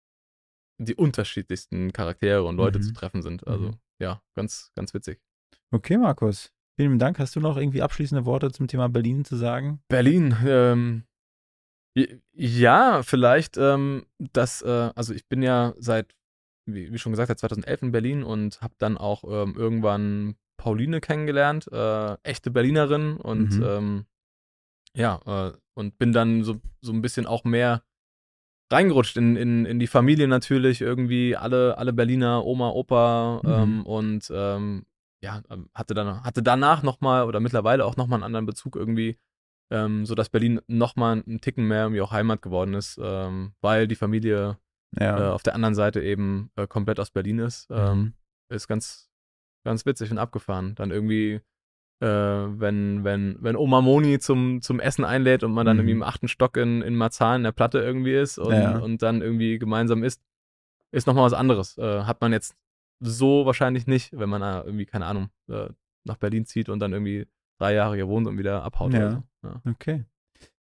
[0.78, 2.82] die unterschiedlichsten Charaktere und Leute Mhm.
[2.82, 3.46] zu treffen sind.
[3.46, 3.74] Also Mhm.
[4.00, 5.20] ja, ganz, ganz witzig.
[5.70, 6.52] Okay, Markus.
[6.76, 7.18] Vielen Dank.
[7.18, 9.80] Hast du noch irgendwie abschließende Worte zum Thema Berlin zu sagen?
[9.88, 11.04] Berlin, ähm,
[12.32, 16.14] ja, vielleicht, ähm, das, äh, also ich bin ja seit,
[16.66, 21.00] wie, wie schon gesagt, seit 2011 in Berlin und habe dann auch ähm, irgendwann Pauline
[21.00, 23.62] kennengelernt, äh, echte Berlinerin und Mhm.
[23.64, 24.06] ähm,
[24.94, 27.82] ja, äh, und bin dann so, so ein bisschen auch mehr
[28.70, 33.50] reingerutscht in, in, in die Familie natürlich, irgendwie alle, alle Berliner, Oma, Opa Mhm.
[33.50, 34.86] ähm, und ähm,
[35.20, 39.18] ja, ähm, hatte dann hatte danach nochmal oder mittlerweile auch nochmal einen anderen Bezug irgendwie,
[39.70, 43.96] ähm, sodass Berlin nochmal einen Ticken mehr irgendwie auch Heimat geworden ist, ähm, weil die
[43.96, 44.58] Familie
[44.96, 45.32] äh, Ja.
[45.32, 47.66] auf der anderen Seite eben äh, komplett aus Berlin ist.
[47.70, 48.12] Ähm, Mhm.
[48.50, 49.10] ist ganz,
[49.64, 50.74] ganz witzig und abgefahren.
[50.76, 51.40] Dann irgendwie,
[52.00, 55.80] äh, wenn, wenn, wenn Oma Moni zum, zum Essen einlädt und man dann Mhm.
[55.80, 58.78] irgendwie im achten Stock in, in Marzahn in der Platte irgendwie ist und, Ja.
[58.78, 60.22] und dann irgendwie gemeinsam isst,
[60.92, 61.76] ist nochmal was anderes.
[61.78, 62.54] Äh, hat man jetzt
[63.00, 65.68] so wahrscheinlich nicht, wenn man da irgendwie, keine Ahnung, äh,
[66.04, 67.26] nach Berlin zieht und dann irgendwie
[67.58, 68.98] drei Jahre hier wohnt und wieder abhaut Ja.
[69.00, 69.48] oder so.
[69.48, 69.60] Ja.
[69.70, 70.04] Okay.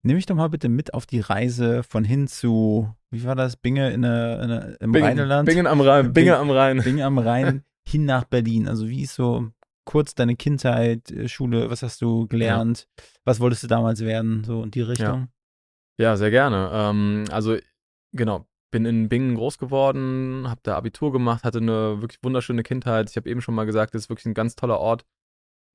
[0.04, 3.56] Nimm mich doch mal bitte mit auf die Reise von hin zu, wie war das,
[3.58, 5.46] Binge in der, in der, im Rheinland?
[5.48, 6.06] Bingen am Rhein.
[6.06, 6.82] Bing- Binge am Rhein.
[6.84, 8.68] Binge am Rhein hin nach Berlin.
[8.68, 9.50] Also wie ist so
[9.88, 12.88] kurz deine Kindheit, äh, Schule, was hast du gelernt?
[13.24, 14.44] Was wolltest du damals werden?
[14.44, 15.30] So in die Richtung?
[15.98, 16.70] Ja, sehr gerne.
[16.72, 17.58] Ähm, also,
[18.12, 23.10] genau, bin in Bingen groß geworden, habe da Abitur gemacht, hatte eine wirklich wunderschöne Kindheit.
[23.10, 25.06] Ich habe eben schon mal gesagt, das ist wirklich ein ganz toller Ort,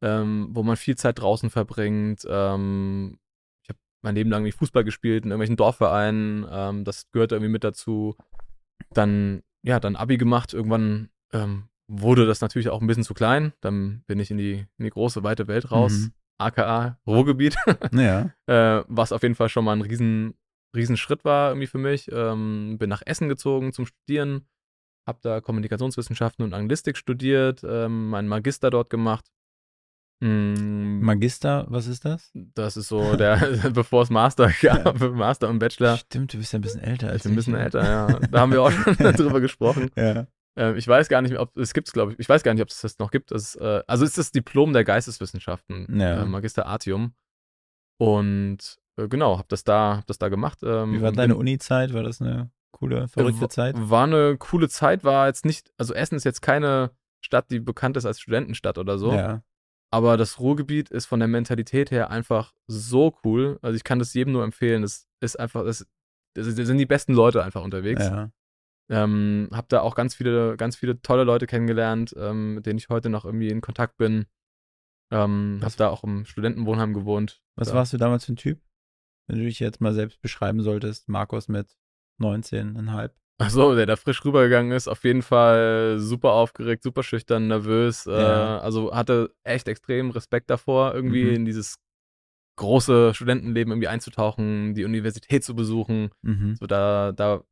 [0.03, 2.25] ähm, wo man viel Zeit draußen verbringt.
[2.29, 3.19] Ähm,
[3.63, 6.47] ich habe mein Leben lang irgendwie Fußball gespielt in irgendwelchen Dorfvereinen.
[6.51, 8.15] Ähm, das gehört irgendwie mit dazu.
[8.91, 10.53] Dann, ja, dann Abi gemacht.
[10.53, 13.53] Irgendwann ähm, wurde das natürlich auch ein bisschen zu klein.
[13.61, 15.93] Dann bin ich in die, in die große, weite Welt raus.
[15.93, 16.13] Mhm.
[16.39, 17.57] AKA Ruhrgebiet.
[17.93, 18.31] Ja.
[18.47, 20.35] äh, was auf jeden Fall schon mal ein riesen,
[20.75, 22.11] riesen Schritt war irgendwie für mich.
[22.11, 24.47] Ähm, bin nach Essen gezogen zum Studieren,
[25.07, 29.27] habe da Kommunikationswissenschaften und Anglistik studiert, ähm, meinen Magister dort gemacht.
[30.23, 32.31] Mm, Magister, was ist das?
[32.33, 33.37] das ist so der,
[33.75, 35.97] bevor es Master gab, Master und Bachelor.
[35.97, 37.61] Stimmt, du bist ja ein bisschen älter als Ich bin ein bisschen ja.
[37.61, 38.19] älter, ja.
[38.31, 39.91] Da haben wir auch schon drüber gesprochen.
[39.97, 40.27] Ja.
[40.57, 42.19] Ähm, ich weiß gar nicht, ob es gibt glaube ich.
[42.19, 43.31] Ich weiß gar nicht, ob es das noch gibt.
[43.33, 46.23] Ist, äh, also ist das Diplom der Geisteswissenschaften, Ja.
[46.23, 47.15] äh, Magister Artium.
[47.99, 50.59] Und äh, genau, habe das da, hab das da gemacht.
[50.63, 51.93] Ähm, Wie war deine Uni-Zeit?
[51.95, 53.75] War das eine coole, verrückte wa- Zeit?
[53.79, 56.91] War eine coole Zeit, war jetzt nicht, also Essen ist jetzt keine
[57.25, 59.13] Stadt, die bekannt ist als Studentenstadt oder so.
[59.13, 59.43] Ja.
[59.93, 63.59] Aber das Ruhrgebiet ist von der Mentalität her einfach so cool.
[63.63, 64.83] Also ich kann das jedem nur empfehlen.
[64.83, 65.87] Das ist einfach, das
[66.35, 68.03] sind die besten Leute einfach unterwegs.
[68.03, 68.31] Ja.
[68.93, 72.89] Ähm, hab da auch ganz viele, ganz viele tolle Leute kennengelernt, ähm, mit denen ich
[72.91, 74.27] heute noch irgendwie in Kontakt bin.
[75.11, 77.43] Ähm, Was- hab da auch im Studentenwohnheim gewohnt.
[77.57, 77.75] Was ja.
[77.75, 78.61] warst du damals für ein Typ?
[79.29, 81.77] Wenn du dich jetzt mal selbst beschreiben solltest, Markus mit
[82.21, 83.11] 19,5.
[83.39, 88.05] Ach so, der da frisch rübergegangen ist, auf jeden Fall super aufgeregt, super schüchtern, nervös.
[88.05, 88.59] Ja.
[88.59, 91.35] Äh, also hatte echt extrem Respekt davor, irgendwie Mhm.
[91.37, 91.77] in dieses
[92.59, 96.11] große Studentenleben irgendwie einzutauchen, die Universität zu besuchen.
[96.23, 96.57] Mhm.
[96.57, 97.43] So da, da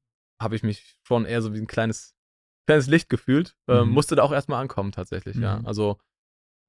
[0.41, 2.15] habe ich mich schon eher so wie ein kleines,
[2.67, 3.57] kleines Licht gefühlt.
[3.69, 3.95] Ähm, Mhm.
[3.95, 5.59] musste da auch erstmal ankommen tatsächlich, ja.
[5.59, 5.67] Mhm.
[5.67, 5.99] Also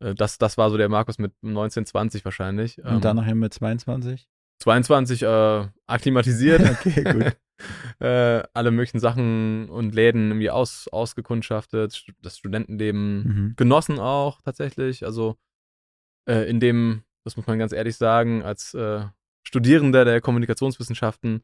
[0.04, 2.78] äh, das, das war so der Markus mit 19, 20 wahrscheinlich.
[2.80, 4.28] Ähm, Und dann nachher mit 22?
[4.60, 6.62] 22 äh, akklimatisiert.
[6.70, 7.38] Okay, gut.
[8.00, 13.54] äh, alle möglichen Sachen und Läden irgendwie aus, ausgekundschaftet, das Studentenleben Mhm.
[13.56, 15.06] genossen auch tatsächlich.
[15.06, 15.38] Also
[16.28, 19.06] äh, in dem, das muss man ganz ehrlich sagen, als äh,
[19.44, 21.44] Studierender der Kommunikationswissenschaften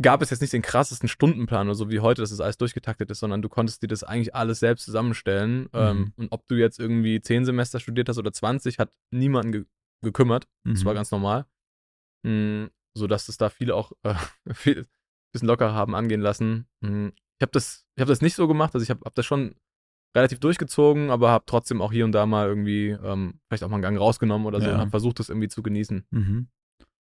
[0.00, 3.10] gab es jetzt nicht den krassesten Stundenplan oder so wie heute, dass es alles durchgetaktet
[3.10, 5.62] ist, sondern du konntest dir das eigentlich alles selbst zusammenstellen.
[5.62, 5.68] Mhm.
[5.74, 9.64] Ähm, und ob du jetzt irgendwie zehn Semester studiert hast oder 20, hat niemanden ge
[10.04, 10.46] gekümmert.
[10.64, 10.84] Das Mhm.
[10.86, 11.44] war ganz normal.
[12.24, 14.14] Mm, so dass es da viele auch äh,
[14.52, 14.86] viel,
[15.32, 16.66] bisschen locker haben angehen lassen.
[16.80, 19.26] Mm, ich habe das, ich hab das nicht so gemacht, also ich habe hab das
[19.26, 19.54] schon
[20.16, 23.76] relativ durchgezogen, aber habe trotzdem auch hier und da mal irgendwie ähm, vielleicht auch mal
[23.76, 24.74] einen Gang rausgenommen oder so Ja.
[24.74, 26.06] und habe versucht, das irgendwie zu genießen.
[26.10, 26.48] Mhm.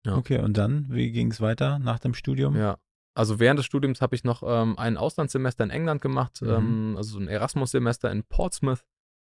[0.06, 0.16] Ja.
[0.16, 2.56] Okay, und dann, wie ging es weiter nach dem Studium?
[2.56, 2.78] Ja.
[3.14, 6.48] Also während des Studiums habe ich noch ähm, ein Auslandssemester in England gemacht, Mhm.
[6.50, 8.84] ähm, also so ein Erasmus-Semester in Portsmouth.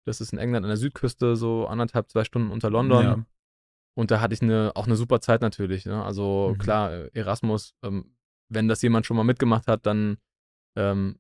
[0.06, 3.04] Das ist in England an der Südküste, so anderthalb, zwei Stunden unter London.
[3.04, 3.26] Ja.
[3.96, 5.86] Und da hatte ich eine, auch eine super Zeit natürlich.
[5.86, 6.04] Ne?
[6.04, 6.58] Also Mhm.
[6.60, 8.16] klar, Erasmus, ähm,
[8.50, 10.18] wenn das jemand schon mal mitgemacht hat, dann,
[10.76, 11.20] ähm,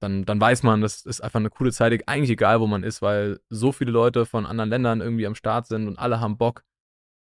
[0.00, 3.02] dann, dann weiß man, das ist einfach eine coole Zeit, eigentlich egal, wo man ist,
[3.02, 6.64] weil so viele Leute von anderen Ländern irgendwie am Start sind und alle haben Bock.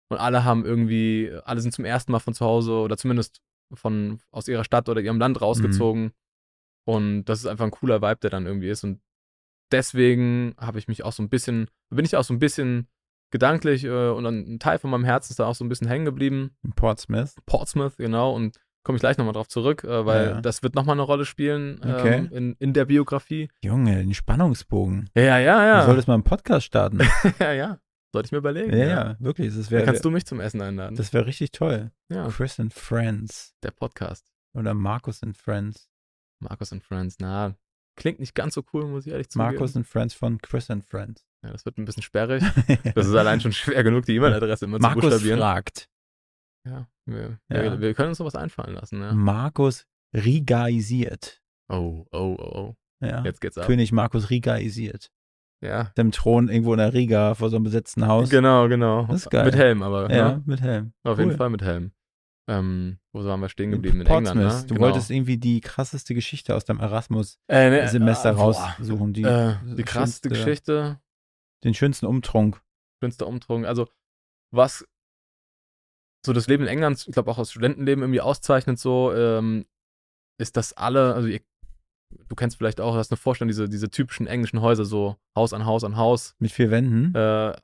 [0.08, 3.40] Und alle haben irgendwie, alle sind zum ersten Mal von zu Hause oder zumindest
[3.74, 6.12] von aus ihrer Stadt oder ihrem Land rausgezogen.
[6.86, 8.84] Und das ist einfach ein cooler Vibe, der dann irgendwie ist.
[8.84, 9.00] Und
[9.72, 12.86] deswegen habe ich mich auch so ein bisschen, bin ich auch so ein bisschen
[13.32, 16.04] gedanklich äh, und ein Teil von meinem Herzen ist da auch so ein bisschen hängen
[16.04, 16.56] geblieben.
[16.62, 17.34] In Portsmouth.
[17.46, 20.40] Portsmouth, genau, und komme ich gleich nochmal drauf zurück, äh, weil Ja, ja.
[20.40, 22.28] das wird nochmal eine Rolle spielen ähm, Okay.
[22.30, 23.48] in, in der Biografie.
[23.64, 25.10] Junge, den Spannungsbogen.
[25.16, 25.84] Ja, ja, Du ja.
[25.86, 27.00] solltest mal einen Podcast starten.
[27.40, 27.78] ja, ja.
[28.16, 28.74] Sollte ich mir überlegen.
[28.74, 29.48] ja, ja, wirklich.
[29.54, 30.96] Das Dann wäre kannst du mich zum Essen einladen.
[30.96, 31.90] das wär richtig toll.
[32.08, 33.54] ja, Chris and Friends.
[33.62, 34.32] der Podcast.
[34.54, 35.90] Oder Markus and Friends.
[36.40, 37.54] Markus and Friends, na,
[37.94, 39.50] klingt nicht ganz so cool, muss ich ehrlich zugeben.
[39.52, 41.26] Markus and Friends von Chris and Friends.
[41.44, 42.42] Ja, das wird ein bisschen sperrig.
[42.94, 45.38] Das ist allein schon schwer genug, die E-Mail-Adresse immer zu Markus buchstabieren.
[45.38, 45.90] fragt.
[46.66, 47.62] Ja, wir, Ja.
[47.62, 49.12] Wir, wir können uns sowas einfallen lassen, ja.
[49.12, 51.42] Markus rigaisiert.
[51.68, 52.76] Oh, oh, oh, oh.
[53.00, 53.22] Ja.
[53.24, 53.66] Jetzt geht's ab.
[53.66, 55.10] König Markus rigaisiert.
[55.62, 58.28] Ja, Dem Thron irgendwo in der Riga vor so einem besetzten Haus.
[58.30, 59.06] genau, genau.
[59.06, 59.46] Das ist geil.
[59.46, 60.12] Mit Helm, aber.
[60.14, 60.42] Ja, ne?
[60.44, 60.92] mit Helm.
[61.02, 61.24] Auf Cool.
[61.24, 61.92] jeden Fall mit Helm.
[62.48, 64.00] Ähm, wo waren wir stehen geblieben?
[64.02, 64.36] In Portsmouth.
[64.36, 64.74] England, ne?
[64.76, 69.12] Du wolltest irgendwie die krasseste Geschichte aus deinem Erasmus-Semester äh, ne, äh, raussuchen.
[69.14, 71.00] Die, Äh, die krasseste schönste- Geschichte,
[71.64, 72.62] Den schönsten Umtrunk.
[73.02, 73.66] schönste Umtrunk.
[73.66, 73.88] Also,
[74.54, 74.86] was
[76.24, 79.64] so das Leben in England, ich glaube auch das Studentenleben irgendwie auszeichnet, so, ähm,
[80.38, 81.40] ist, dass alle, also ihr,
[82.28, 85.66] du kennst vielleicht auch, hast eine Vorstellung, diese, diese typischen englischen Häuser, so Haus an
[85.66, 86.34] Haus an Haus.
[86.38, 87.14] Mit vier Wänden.
[87.14, 87.54] Äh,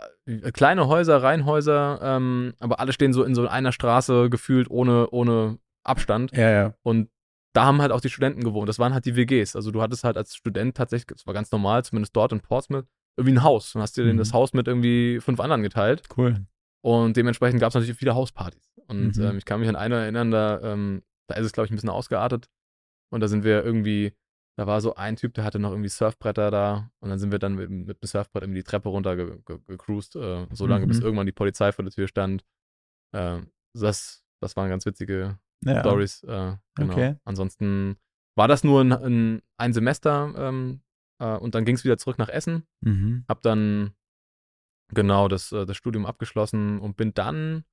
[0.52, 5.58] kleine Häuser, Reihenhäuser, ähm, aber alle stehen so in so einer Straße gefühlt ohne, ohne
[5.84, 6.32] Abstand.
[6.36, 6.74] ja, ja.
[6.82, 7.08] Und
[7.54, 8.68] da haben halt auch die Studenten gewohnt.
[8.68, 9.56] Das waren halt die WGs.
[9.56, 12.86] Also du hattest halt als Student tatsächlich, das war ganz normal, zumindest dort in Portsmouth,
[13.18, 13.74] irgendwie ein Haus.
[13.74, 14.16] Und hast dir Mhm.
[14.16, 16.02] das Haus mit irgendwie fünf anderen geteilt.
[16.16, 16.46] Cool.
[16.82, 18.62] Und dementsprechend gab es natürlich viele Hauspartys.
[18.88, 19.22] Und Mhm.
[19.22, 21.74] ähm, ich kann mich an eine erinnern, da, ähm, da ist es, glaube ich, ein
[21.74, 22.46] bisschen ausgeartet.
[23.12, 24.14] Und da sind wir irgendwie,
[24.56, 26.90] da war so ein Typ, der hatte noch irgendwie Surfbretter da.
[27.00, 29.58] Und dann sind wir dann mit, mit dem Surfbrett irgendwie die Treppe runter ge ge
[29.66, 31.04] gecruised, äh, so lange, bis Mhm.
[31.04, 32.44] irgendwann die Polizei vor der Tür stand.
[33.14, 35.80] Ähm, das, das waren ganz witzige Ja.
[35.80, 36.22] Stories.
[36.24, 36.92] Äh, genau.
[36.92, 37.16] Okay.
[37.24, 37.96] Ansonsten
[38.36, 40.82] war das nur ein, ein, ein Semester ähm,
[41.20, 42.64] äh, und dann ging es wieder zurück nach Essen.
[42.82, 43.24] Mhm.
[43.28, 43.94] Hab dann
[44.92, 47.64] genau das, äh, das Studium abgeschlossen und bin dann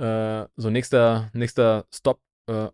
[0.00, 2.68] äh, so nächster, nächster Stop, äh,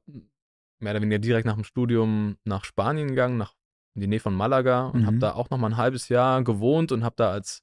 [0.80, 3.54] mehr oder weniger direkt nach dem Studium nach Spanien gegangen, nach
[3.94, 5.06] in die Nähe von Malaga und Mhm.
[5.06, 7.62] habe da auch noch mal ein halbes Jahr gewohnt und habe da als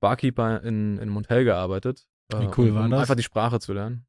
[0.00, 2.06] Barkeeper in, in einem Hotel gearbeitet.
[2.32, 3.00] äh, Wie cool um, war das?
[3.00, 4.06] Einfach die Sprache zu lernen.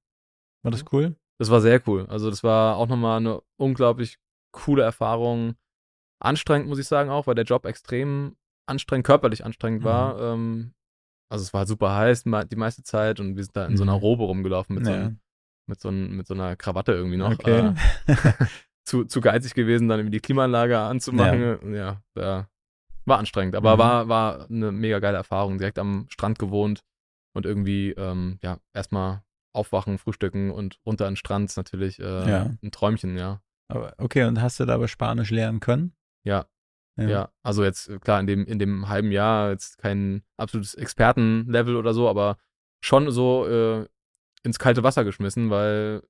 [0.64, 1.16] War das cool?
[1.40, 2.06] Das war sehr cool.
[2.08, 4.18] Also das war auch nochmal eine unglaublich
[4.52, 5.56] coole Erfahrung.
[6.20, 9.86] Anstrengend, muss ich sagen, auch, weil der Job extrem anstrengend, körperlich anstrengend Mhm.
[9.86, 10.20] war.
[10.22, 10.74] Ähm,
[11.30, 13.84] also es war halt super heiß die meiste Zeit und wir sind da in so
[13.84, 14.00] einer Mhm.
[14.00, 14.98] Robe rumgelaufen mit, so, Ja.
[15.00, 15.20] einem,
[15.68, 17.32] mit, so, einem, mit so einer Krawatte irgendwie noch.
[17.34, 17.74] Okay.
[18.08, 18.14] Äh,
[18.86, 21.74] zu, zu geizig gewesen, dann irgendwie die Klimaanlage anzumachen.
[21.74, 22.50] Ja, da
[23.06, 23.80] war anstrengend, aber Mhm.
[23.80, 25.58] war, war eine mega geile Erfahrung.
[25.58, 26.84] Direkt am Strand gewohnt
[27.34, 29.24] und irgendwie, ähm, ja, erstmal
[29.54, 32.52] aufwachen, frühstücken und runter an den Strand ist natürlich äh, Ja.
[32.62, 33.42] ein Träumchen, ja.
[33.70, 35.94] Aber, okay, und hast du da aber Spanisch lernen können?
[36.26, 36.46] Ja,
[36.96, 37.30] ja.
[37.42, 41.94] Also jetzt, äh, klar, in dem, in dem halben Jahr jetzt kein absolutes Expertenlevel oder
[41.94, 42.38] so, aber
[42.84, 43.88] schon so äh,
[44.44, 46.04] ins kalte Wasser geschmissen, weil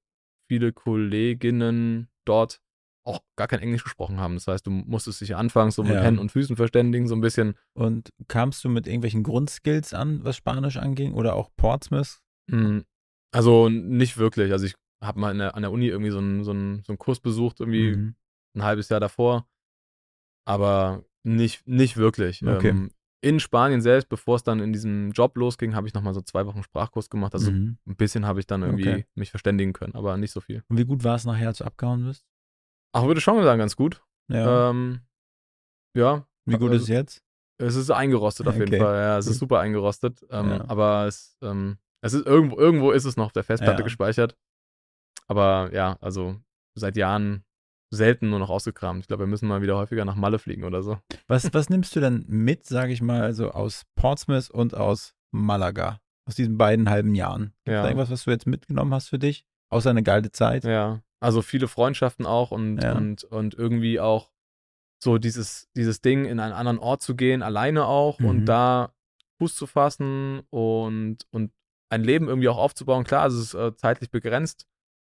[0.50, 2.60] viele Kolleginnen dort
[3.06, 4.36] auch gar kein Englisch gesprochen haben.
[4.36, 6.02] Das heißt, du musstest dich anfangs so mit Ja.
[6.02, 7.56] Händen und Füßen verständigen, so ein bisschen.
[7.74, 11.14] Und kamst du mit irgendwelchen Grundskills an, was Spanisch anging?
[11.14, 12.22] Oder auch Portsmouth?
[12.48, 12.80] Mm,
[13.34, 14.52] Also nicht wirklich.
[14.54, 16.98] Also ich habe mal der, an der Uni irgendwie so einen, so, einen, so einen
[16.98, 18.16] Kurs besucht, irgendwie Mhm.
[18.56, 19.48] ein halbes Jahr davor.
[20.46, 22.42] Aber nicht, nicht wirklich.
[22.46, 22.70] Okay.
[22.70, 22.92] Ähm,
[23.24, 26.46] in Spanien selbst, bevor es dann in diesem Job losging, habe ich nochmal so zwei
[26.46, 27.34] Wochen Sprachkurs gemacht.
[27.34, 27.78] Also Mhm.
[27.88, 29.06] ein bisschen habe ich dann irgendwie Okay.
[29.16, 30.64] mich verständigen können, aber nicht so viel.
[30.68, 32.26] Und wie gut war es nachher, als du abgehauen bist?
[32.92, 34.04] Ach, würde schon sagen, ganz gut.
[34.28, 34.70] Ja.
[34.70, 35.00] Ähm,
[35.96, 36.28] ja.
[36.46, 37.24] wie gut also, ist es jetzt?
[37.58, 38.96] Es ist eingerostet auf jeden Okay, Fall.
[38.96, 40.26] Ja, es ist super eingerostet.
[40.30, 40.66] Ähm, Ja.
[40.70, 43.84] Aber es, ähm, es ist irgendwo, irgendwo ist es noch auf der Festplatte Ja.
[43.84, 44.36] gespeichert.
[45.28, 46.36] Aber ja, also
[46.76, 47.46] seit Jahren
[47.94, 49.02] selten nur noch ausgekramt.
[49.02, 50.98] Ich glaube, wir müssen mal wieder häufiger nach Malle fliegen oder so.
[51.28, 56.00] Was, was nimmst du denn mit, sage ich mal, also aus Portsmouth und aus Malaga?
[56.28, 57.54] Aus diesen beiden halben Jahren?
[57.66, 57.82] Gibt Ja.
[57.84, 59.46] da irgendwas, was du jetzt mitgenommen hast für dich?
[59.70, 60.64] Außer eine geile Zeit?
[60.64, 62.94] Ja, also viele Freundschaften auch und, Ja.
[62.96, 64.32] und, und irgendwie auch
[65.04, 68.26] so dieses, dieses Ding, in einen anderen Ort zu gehen, alleine auch Mhm.
[68.26, 68.94] und da
[69.40, 71.52] Fuß zu fassen und, und
[71.90, 73.04] ein Leben irgendwie auch aufzubauen.
[73.04, 74.66] Klar, es ist äh, zeitlich begrenzt,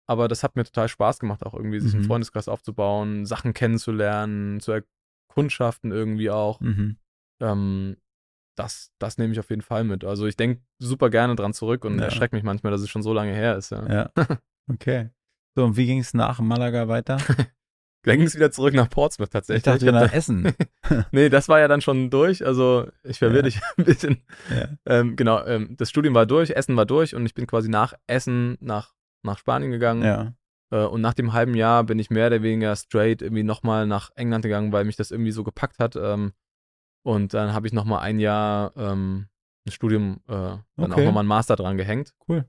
[0.06, 2.06] aber das hat mir total Spaß gemacht, auch irgendwie sich einen Mhm.
[2.06, 6.60] Freundeskreis aufzubauen, Sachen kennenzulernen, zu erkundschaften irgendwie auch.
[6.60, 6.96] Mhm.
[7.42, 7.96] Ähm,
[8.56, 10.04] das, das nehme ich auf jeden Fall mit.
[10.04, 12.04] Also ich denke super gerne dran zurück und Ja.
[12.06, 13.70] erschreckt mich manchmal, dass es schon so lange her ist.
[13.70, 13.86] Ja.
[13.92, 14.10] Ja.
[14.68, 15.10] Okay.
[15.56, 17.18] So, und wie ging es nach Malaga weiter?
[18.02, 19.58] Dann ging es wieder zurück nach Portsmouth tatsächlich.
[19.58, 20.52] Ich dachte, hab nach da- Essen.
[21.12, 22.44] nee, das war ja dann schon durch.
[22.44, 23.42] Also ich verwirre Ja.
[23.42, 24.22] dich ein bisschen.
[24.50, 24.68] Ja.
[24.86, 27.94] Ähm, genau, ähm, das Studium war durch, Essen war durch und ich bin quasi nach
[28.08, 30.02] Essen nach, nach Spanien gegangen.
[30.02, 30.32] ja.
[30.72, 34.10] Äh, und nach dem halben Jahr bin ich mehr oder weniger straight irgendwie nochmal nach
[34.16, 35.94] England gegangen, weil mich das irgendwie so gepackt hat.
[35.96, 36.32] Ähm,
[37.04, 39.28] und dann habe ich nochmal ein Jahr ähm,
[39.66, 41.04] ein Studium, äh, dann auch Okay.
[41.04, 42.14] nochmal einen Master dran gehängt.
[42.28, 42.46] Cool.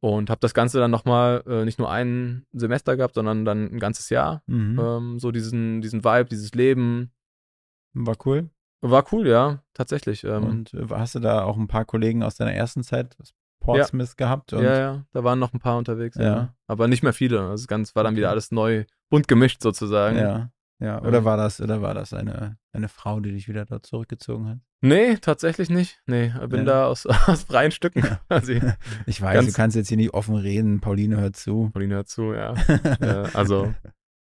[0.00, 3.78] Und habe das Ganze dann nochmal äh, nicht nur ein Semester gehabt, sondern dann ein
[3.78, 4.42] ganzes Jahr.
[4.46, 4.78] Mhm.
[4.78, 7.12] Ähm, so diesen, diesen Vibe, dieses Leben.
[7.94, 8.50] War cool.
[8.82, 10.22] War cool, ja, tatsächlich.
[10.24, 13.16] Ähm, Und äh, hast du da auch ein paar Kollegen aus deiner ersten Zeit
[13.66, 14.52] Portsmouth gehabt?
[14.52, 16.22] Und ja, ja, da waren noch ein paar unterwegs, ja.
[16.24, 16.54] Ja.
[16.66, 17.40] Aber nicht mehr viele.
[17.40, 20.16] Also Das Ganze war dann wieder alles neu, bunt gemischt sozusagen.
[20.18, 21.00] Ja, ja.
[21.02, 24.58] Oder war das, oder war das eine, eine Frau, die dich wieder dort zurückgezogen hat?
[24.82, 26.00] Nee, tatsächlich nicht.
[26.06, 26.64] Nee, bin Ja.
[26.64, 28.60] da aus, aus freien Stücken quasi.
[29.06, 30.80] Ich weiß, du kannst jetzt hier nicht offen reden.
[30.80, 31.70] Pauline hört zu.
[31.72, 32.52] Pauline hört zu, ja.
[33.00, 33.74] äh, also,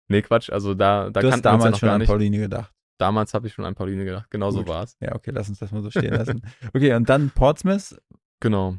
[0.10, 0.49] nee, Quatsch.
[0.49, 2.06] Also da, da du hast ja damals noch schon gar an.
[2.06, 2.73] Pauline gedacht.
[2.97, 4.30] Damals habe ich schon an Pauline gedacht.
[4.30, 4.67] Genau so Gut.
[4.67, 4.95] war es.
[4.99, 6.41] Ja, okay, lass uns das mal so stehen lassen.
[6.73, 7.99] Okay, und dann Portsmouth.
[8.41, 8.77] Genau.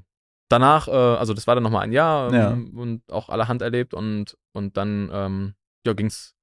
[0.52, 2.34] Danach, äh, also das war dann nochmal ein Jahr ähm,
[2.74, 2.80] Ja.
[2.82, 5.54] und auch allerhand erlebt und, und dann, ähm,
[5.86, 6.34] ja, ging's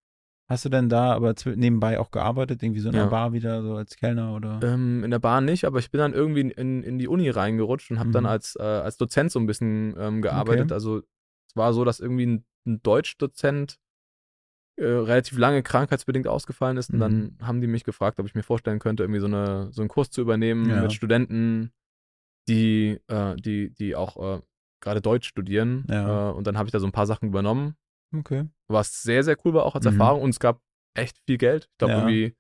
[0.50, 2.64] Hast du denn da aber nebenbei auch gearbeitet?
[2.64, 3.02] Irgendwie so in Ja.
[3.04, 4.60] einer Bar wieder, so als Kellner oder?
[4.64, 7.92] Ähm, in der Bahn nicht, aber ich bin dann irgendwie in, in die Uni reingerutscht
[7.92, 8.30] und habe dann Mhm.
[8.30, 10.66] als, äh, als Dozent so ein bisschen ähm, gearbeitet.
[10.66, 10.74] Okay.
[10.74, 11.04] Also
[11.48, 13.78] es war so, dass irgendwie ein, ein Deutschdozent
[14.78, 17.00] äh, relativ lange krankheitsbedingt ausgefallen ist und Mhm.
[17.00, 19.90] dann haben die mich gefragt, ob ich mir vorstellen könnte, irgendwie so, eine, so einen
[19.90, 20.82] Kurs zu übernehmen Ja.
[20.82, 21.72] mit Studenten,
[22.50, 24.42] die, äh, die, die auch äh,
[24.82, 25.86] gerade Deutsch studieren.
[25.90, 26.30] Ja.
[26.30, 27.76] Äh, und dann habe ich da so ein paar Sachen übernommen,
[28.16, 28.48] Okay.
[28.68, 29.92] was sehr, sehr cool war auch als Mhm.
[29.94, 30.60] Erfahrung und es gab
[30.96, 31.70] echt viel Geld.
[31.72, 32.00] Ich glaube Ja.
[32.00, 32.36] irgendwie,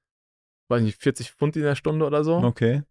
[0.69, 2.83] weiß nicht, 40 Pfund in der Stunde oder so Okay.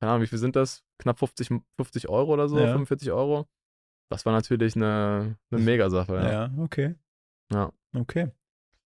[0.00, 0.82] keine Ahnung, wie viel sind das?
[0.98, 2.66] Knapp 50, 50 Euro oder so, Ja.
[2.72, 3.46] 45 Euro.
[4.10, 6.32] Das war natürlich eine, eine Megasache, Ja.
[6.32, 6.50] ja.
[6.58, 6.94] okay.
[7.52, 7.72] Ja.
[7.94, 8.30] Okay.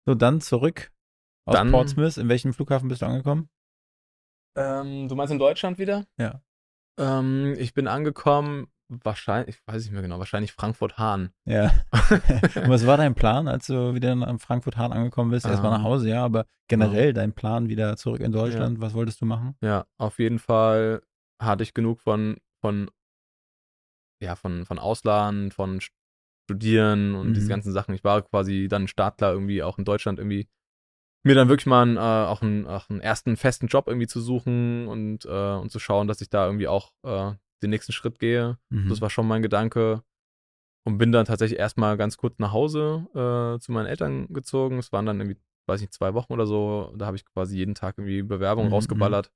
[0.07, 0.91] So, dann zurück
[1.45, 2.17] aus Dann- Portsmouth.
[2.19, 3.49] In welchem Flughafen bist du angekommen?
[4.57, 6.05] Ähm, du meinst in Deutschland wieder?
[6.19, 6.43] Ja.
[6.99, 11.31] Ähm, ich bin angekommen, wahrscheinlich, ich weiß nicht mehr genau, wahrscheinlich Frankfurt-Hahn.
[11.45, 11.71] Ja.
[12.67, 15.47] Was war dein Plan, als du wieder am Frankfurt-Hahn angekommen bist?
[15.47, 18.81] Erstmal nach Ähm, Hause, ja, aber generell dein Plan wieder zurück in Deutschland.
[18.81, 19.57] Was wolltest du machen?
[19.63, 21.03] Ja, auf jeden Fall
[21.41, 22.91] hatte ich genug von, von,
[24.23, 25.81] ja, von, von Ausland, von
[26.51, 27.51] Studieren und diese Mhm.
[27.51, 27.95] ganzen Sachen.
[27.95, 30.49] Ich war quasi dann startklar irgendwie auch in Deutschland irgendwie
[31.25, 34.21] mir dann wirklich mal einen, äh, auch, einen, auch einen ersten festen Job irgendwie zu
[34.21, 38.19] suchen und, äh, und zu schauen, dass ich da irgendwie auch äh, den nächsten Schritt
[38.19, 38.59] gehe.
[38.71, 38.89] Mhm.
[38.89, 40.03] Das war schon mein Gedanke.
[40.85, 44.79] Und bin dann tatsächlich erstmal ganz kurz nach Hause äh, zu meinen Eltern gezogen.
[44.79, 46.95] Es waren dann irgendwie, weiß nicht, zwei Wochen oder so.
[46.97, 49.31] Da habe ich quasi jeden Tag irgendwie Bewerbungen Mhm, rausgeballert.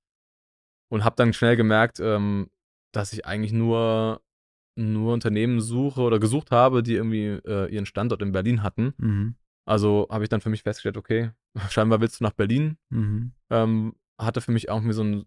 [0.91, 2.49] Und habe dann schnell gemerkt, ähm,
[2.93, 4.23] dass ich eigentlich nur,
[4.77, 8.95] nur Unternehmen suche oder gesucht habe, die irgendwie äh, ihren Standort in Berlin hatten.
[8.97, 9.35] Mhm.
[9.65, 11.31] Also habe ich dann für mich festgestellt, okay,
[11.71, 12.77] scheinbar willst du nach Berlin.
[12.91, 13.33] Mhm.
[13.51, 15.25] Ähm, hatte für mich auch irgendwie so ein,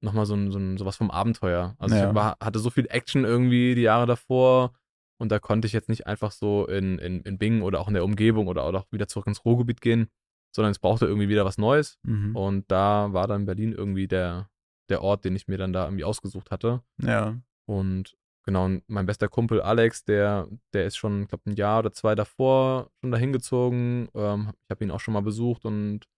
[0.00, 1.74] nochmal so ein, so ein, sowas vom Abenteuer.
[1.78, 2.08] Also Ja.
[2.08, 4.72] ich war, hatte so viel Action irgendwie die Jahre davor
[5.20, 7.94] und da konnte ich jetzt nicht einfach so in, in, in Bingen oder auch in
[7.94, 10.08] der Umgebung oder auch wieder zurück ins Ruhrgebiet gehen,
[10.54, 11.98] sondern es brauchte irgendwie wieder was Neues.
[12.04, 12.36] Mhm.
[12.36, 14.48] Und da war dann Berlin irgendwie der,
[14.88, 16.82] der Ort, den ich mir dann da irgendwie ausgesucht hatte.
[17.02, 17.36] Ja.
[17.66, 18.16] Und
[18.48, 21.92] genau, und mein bester Kumpel Alex, der, der ist schon, ich glaube, ein Jahr oder
[21.92, 24.08] zwei davor schon dahin gezogen.
[24.14, 26.08] Ähm, ich habe ihn auch schon mal besucht und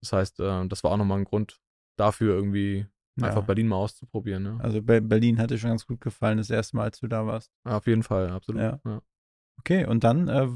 [0.00, 1.58] das heißt, äh, das war auch nochmal ein Grund
[1.98, 3.26] dafür, irgendwie ja.
[3.26, 4.44] einfach Berlin mal auszuprobieren.
[4.44, 4.58] Ne?
[4.62, 7.26] Also Be Berlin hat dir schon ganz gut gefallen, das erste Mal, als du da
[7.26, 7.50] warst.
[7.64, 8.62] Auf jeden Fall, absolut.
[8.62, 8.78] Ja.
[8.84, 9.02] Ja.
[9.58, 10.46] Okay, und dann äh,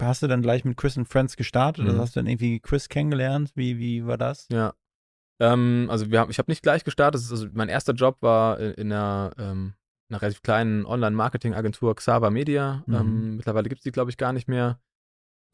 [0.00, 1.84] hast du dann gleich mit Chris and Friends gestartet?
[1.84, 1.90] Mhm.
[1.90, 3.50] Oder hast du dann irgendwie Chris kennengelernt?
[3.56, 4.46] Wie, wie war das?
[4.52, 4.74] Ja.
[5.40, 7.20] Ähm, also wir haben, ich habe nicht gleich gestartet.
[7.28, 9.74] Also mein erster Job war in, in einer, ähm,
[10.10, 12.82] einer relativ kleinen Online-Marketing-Agentur Xava Media.
[12.86, 12.94] Mhm.
[12.94, 14.80] Ähm, mittlerweile gibt es die, glaube ich, gar nicht mehr.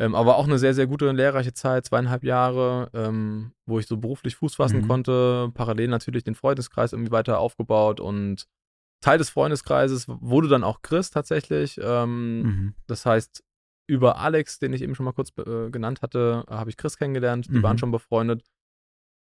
[0.00, 3.86] Ähm, aber auch eine sehr, sehr gute und lehrreiche Zeit, zweieinhalb Jahre, ähm, wo ich
[3.86, 4.88] so beruflich Fuß fassen Mhm.
[4.88, 5.50] konnte.
[5.55, 8.46] Parallel natürlich den Freundeskreis irgendwie weiter aufgebaut und
[9.00, 11.78] Teil des Freundeskreises wurde dann auch Chris tatsächlich.
[11.82, 12.74] Ähm, Mhm.
[12.86, 13.44] Das heißt,
[13.86, 17.46] über Alex, den ich eben schon mal kurz äh, genannt hatte, habe ich Chris kennengelernt.
[17.48, 17.62] Die Mhm.
[17.62, 18.42] waren schon befreundet.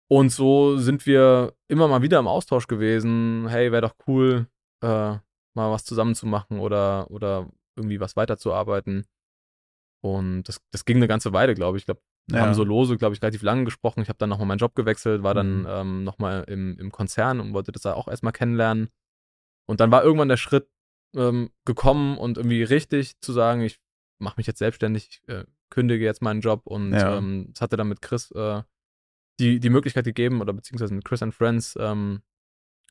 [0.09, 3.47] Und so sind wir immer mal wieder im Austausch gewesen.
[3.49, 4.47] Hey, wäre doch cool,
[4.83, 5.19] äh,
[5.55, 9.05] mal was zusammen zu machen oder, oder irgendwie was weiterzuarbeiten.
[10.01, 11.83] Und das, das ging eine ganze Weile, glaube ich.
[11.83, 12.45] Ich glaube, wir Ja.
[12.45, 14.01] haben so lose, glaube ich, relativ lange gesprochen.
[14.01, 15.67] Ich habe dann nochmal meinen Job gewechselt, war dann Mhm.
[15.69, 18.89] ähm, nochmal im, im Konzern und wollte das da auch erstmal kennenlernen.
[19.65, 20.67] Und dann war irgendwann der Schritt
[21.15, 23.79] ähm, gekommen und irgendwie richtig zu sagen, ich
[24.19, 27.17] mache mich jetzt selbstständig, ich äh, kündige jetzt meinen Job und Ja.
[27.17, 28.63] ähm, es hatte dann mit Chris äh,
[29.39, 32.21] die, die Möglichkeit gegeben oder beziehungsweise mit Chris and Friends ähm,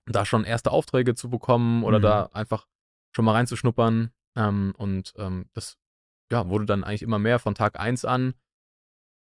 [0.07, 2.03] da schon erste Aufträge zu bekommen oder Mhm.
[2.03, 2.67] da einfach
[3.15, 4.11] schon mal reinzuschnuppern.
[4.37, 5.77] Ähm, und ähm, das
[6.33, 8.35] ja, wurde dann eigentlich immer mehr von Tag 1 an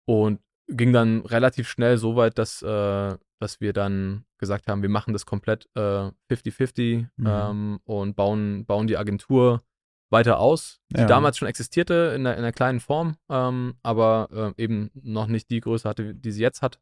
[0.08, 4.90] und ging dann relativ schnell so weit, dass, äh, dass wir dann gesagt haben, wir
[4.90, 7.28] machen das komplett äh, 50-50 Mhm.
[7.28, 9.62] ähm, und bauen, bauen die Agentur
[10.10, 11.08] weiter aus, die Ja.
[11.08, 15.50] damals schon existierte in einer, in einer kleinen Form, ähm, aber äh, eben noch nicht
[15.50, 16.80] die Größe hatte, die sie jetzt hat.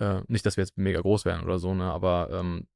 [0.00, 1.84] Äh, nicht, dass wir jetzt mega groß wären oder so, ne?
[1.90, 2.66] aber ähm,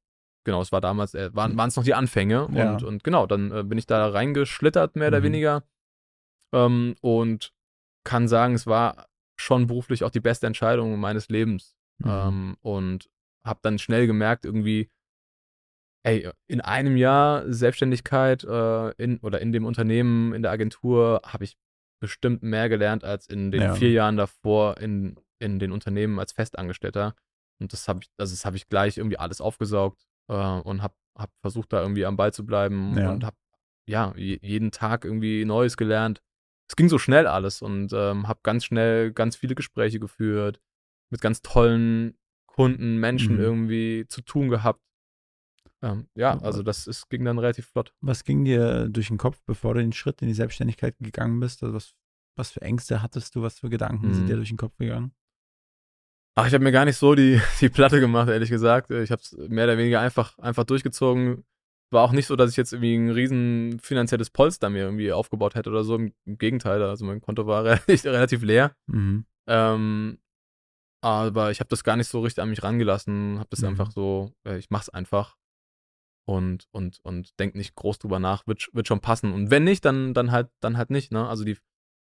[0.43, 2.73] genau, es war damals, äh, waren es noch die Anfänge Ja.
[2.73, 5.23] und, und genau, dann äh, bin ich da reingeschlittert, mehr oder Mhm.
[5.23, 5.63] weniger
[6.53, 7.53] ähm, und
[8.03, 12.09] kann sagen, es war schon beruflich auch die beste Entscheidung meines Lebens Mhm.
[12.09, 13.09] ähm, und
[13.45, 14.89] habe dann schnell gemerkt, irgendwie,
[16.03, 21.43] ey, in einem Jahr Selbstständigkeit äh, in, oder in dem Unternehmen, in der Agentur, habe
[21.45, 21.57] ich
[22.01, 23.75] bestimmt mehr gelernt als in den Ja.
[23.75, 27.15] vier Jahren davor in, in den Unternehmen als Festangestellter.
[27.61, 30.95] Und das habe ich, also das habe ich gleich irgendwie alles aufgesaugt äh, und habe
[31.17, 33.11] hab versucht, da irgendwie am Ball zu bleiben Ja.
[33.11, 33.37] und habe
[33.87, 36.21] ja je, jeden Tag irgendwie Neues gelernt.
[36.69, 40.59] Es ging so schnell alles und ähm, habe ganz schnell ganz viele Gespräche geführt,
[41.11, 42.17] mit ganz tollen
[42.47, 43.41] Kunden, Menschen Mhm.
[43.41, 44.81] irgendwie zu tun gehabt.
[45.81, 47.93] Ähm, ja, also das ist, ging dann relativ flott.
[48.01, 51.61] Was ging dir durch den Kopf, bevor du den Schritt in die Selbstständigkeit gegangen bist?
[51.61, 51.93] Also was,
[52.37, 54.27] was für Ängste hattest du, was für Gedanken sind Mhm.
[54.27, 55.13] dir durch den Kopf gegangen?
[56.35, 58.91] Ach, ich habe mir gar nicht so die, die Platte gemacht, ehrlich gesagt.
[58.91, 61.45] Ich habe es mehr oder weniger einfach, einfach durchgezogen.
[61.91, 65.53] War auch nicht so, dass ich jetzt irgendwie ein riesen finanzielles Polster mir irgendwie aufgebaut
[65.53, 65.95] hätte oder so.
[65.95, 68.75] Im, Gegenteil, also mein Konto war relativ, leer.
[68.87, 69.25] Mhm.
[69.47, 70.17] Ähm,
[71.03, 73.37] aber ich habe das gar nicht so richtig an mich rangelassen.
[73.37, 73.67] Habe das Mhm.
[73.67, 75.37] einfach so, äh, ich mach's einfach
[76.25, 78.47] und und und denk nicht groß drüber nach.
[78.47, 79.33] Wird, wird schon passen.
[79.33, 81.11] Und wenn nicht, dann dann halt dann halt nicht.
[81.11, 81.27] Ne?
[81.27, 81.57] Also die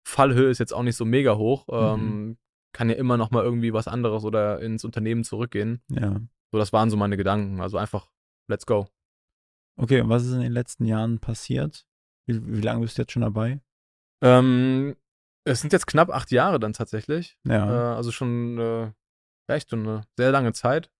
[0.08, 1.66] Fallhöhe ist jetzt auch nicht so mega hoch.
[1.70, 2.38] Ähm,
[2.76, 5.80] kann ja immer noch mal irgendwie was anderes oder ins Unternehmen zurückgehen.
[5.88, 6.20] Ja.
[6.52, 7.62] So, das waren so meine Gedanken.
[7.62, 8.10] Also einfach,
[8.48, 8.86] let's go.
[9.78, 11.86] Okay, und was ist in den letzten Jahren passiert?
[12.26, 13.62] Wie, wie lange bist du jetzt schon dabei?
[14.22, 14.94] Ähm,
[15.44, 17.38] es sind jetzt knapp acht Jahre dann tatsächlich.
[17.44, 17.92] Ja.
[17.92, 18.92] Äh, also schon äh,
[19.46, 20.90] echt schon eine sehr lange Zeit.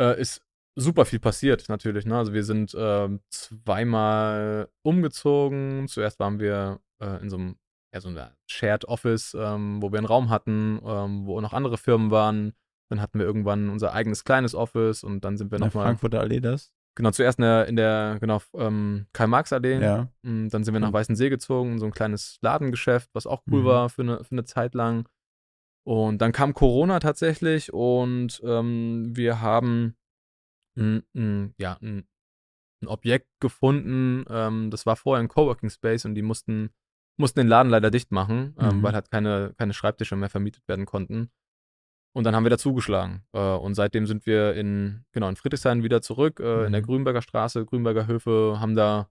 [0.00, 0.42] Äh, ist
[0.76, 2.06] super viel passiert natürlich.
[2.06, 2.16] Ne?
[2.16, 5.88] Also wir sind ähm, zweimal umgezogen.
[5.88, 7.56] Zuerst waren wir äh, in so einem
[7.94, 11.78] ja, so einer Shared Office, ähm, wo wir einen Raum hatten, ähm, wo noch andere
[11.78, 12.52] Firmen waren.
[12.90, 15.84] Dann hatten wir irgendwann unser eigenes kleines Office und dann sind wir in der nochmal.
[15.86, 16.72] Frankfurter Allee das?
[16.96, 19.80] Genau, zuerst in der, in der genau, ähm, Karl-Marx-Allee.
[19.80, 20.08] Ja.
[20.22, 23.62] Mm, Dann sind wir nach Weißensee gezogen, in so ein kleines Ladengeschäft, was auch cool
[23.62, 23.64] Mhm.
[23.64, 25.08] war für eine, für eine Zeit lang.
[25.86, 29.96] Und dann kam Corona tatsächlich und ähm, wir haben
[30.78, 32.06] ein, ein, ja, ein,
[32.82, 34.24] ein Objekt gefunden.
[34.28, 36.70] Ähm, das war vorher ein Coworking Space und die mussten,
[37.16, 38.82] mussten den Laden leider dicht machen, ähm, Mhm.
[38.82, 41.30] weil halt keine, keine Schreibtische mehr vermietet werden konnten.
[42.16, 43.24] Und dann haben wir da zugeschlagen.
[43.32, 46.86] Äh, und seitdem sind wir in, genau, in Friedrichshain wieder zurück, äh, in der Mhm.
[46.86, 49.08] Grünberger Straße, Grünberger Höfe, haben da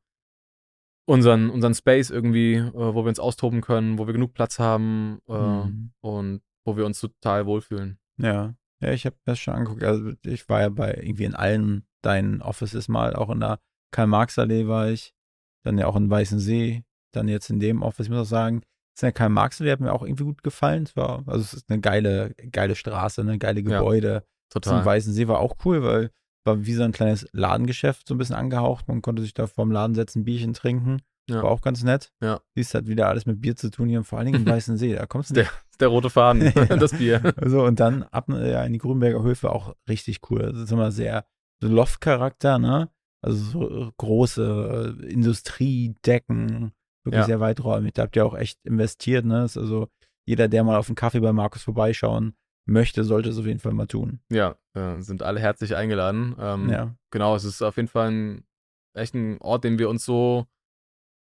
[1.05, 5.19] unseren, unseren Space irgendwie, äh, wo wir uns austoben können, wo wir genug Platz haben
[5.27, 5.91] äh, Mhm.
[6.01, 7.99] und wo wir uns total wohlfühlen.
[8.17, 8.55] Ja.
[8.79, 9.83] Ja, ich habe das schon angeguckt.
[9.83, 13.59] Also ich war ja bei irgendwie in allen deinen Offices mal, auch in der
[13.91, 15.13] Karl-Marx-Allee war ich,
[15.63, 16.83] dann ja auch in Weißensee,
[17.15, 18.07] dann jetzt in dem Office.
[18.07, 18.61] Ich muss auch sagen,
[18.95, 20.83] das in der Karl-Marx-Allee hat mir auch irgendwie gut gefallen.
[20.83, 24.23] Es war, also es ist eine geile, geile Straße, eine geile Ja, Gebäude.
[24.51, 24.79] Das Total.
[24.79, 26.11] in Weißensee war auch cool, weil
[26.45, 28.87] war wie so ein kleines Ladengeschäft, so ein bisschen angehaucht.
[28.89, 30.97] Man konnte sich da vorm Laden setzen, Bierchen trinken.
[31.29, 31.37] Ja.
[31.41, 32.11] War auch ganz nett.
[32.21, 32.41] Ja.
[32.53, 34.93] Siehst halt wieder alles mit Bier zu tun hier, und vor allen Dingen im Weißensee.
[34.95, 36.65] Da kommst du Der, ist der rote Faden, Ja.
[36.75, 37.33] das Bier.
[37.45, 40.51] so, und dann ab ja, in die Grünberger Höfe auch richtig cool.
[40.51, 41.25] Das ist immer sehr
[41.61, 42.89] so Loft-Charakter, ne?
[43.21, 46.73] Also so große äh, Industriedecken,
[47.03, 47.25] wirklich Ja.
[47.25, 47.93] sehr weiträumig.
[47.93, 49.43] Da habt ihr auch echt investiert, ne?
[49.45, 49.89] Ist also
[50.25, 52.35] jeder, der mal auf einen Kaffee bei Markus vorbeischauen
[52.65, 54.19] möchte, sollte es auf jeden Fall mal tun.
[54.31, 56.35] Ja, äh, sind alle herzlich eingeladen.
[56.39, 56.95] Ähm, Ja.
[57.11, 58.43] Genau, es ist auf jeden Fall ein,
[58.95, 60.45] echt ein Ort, den wir uns so,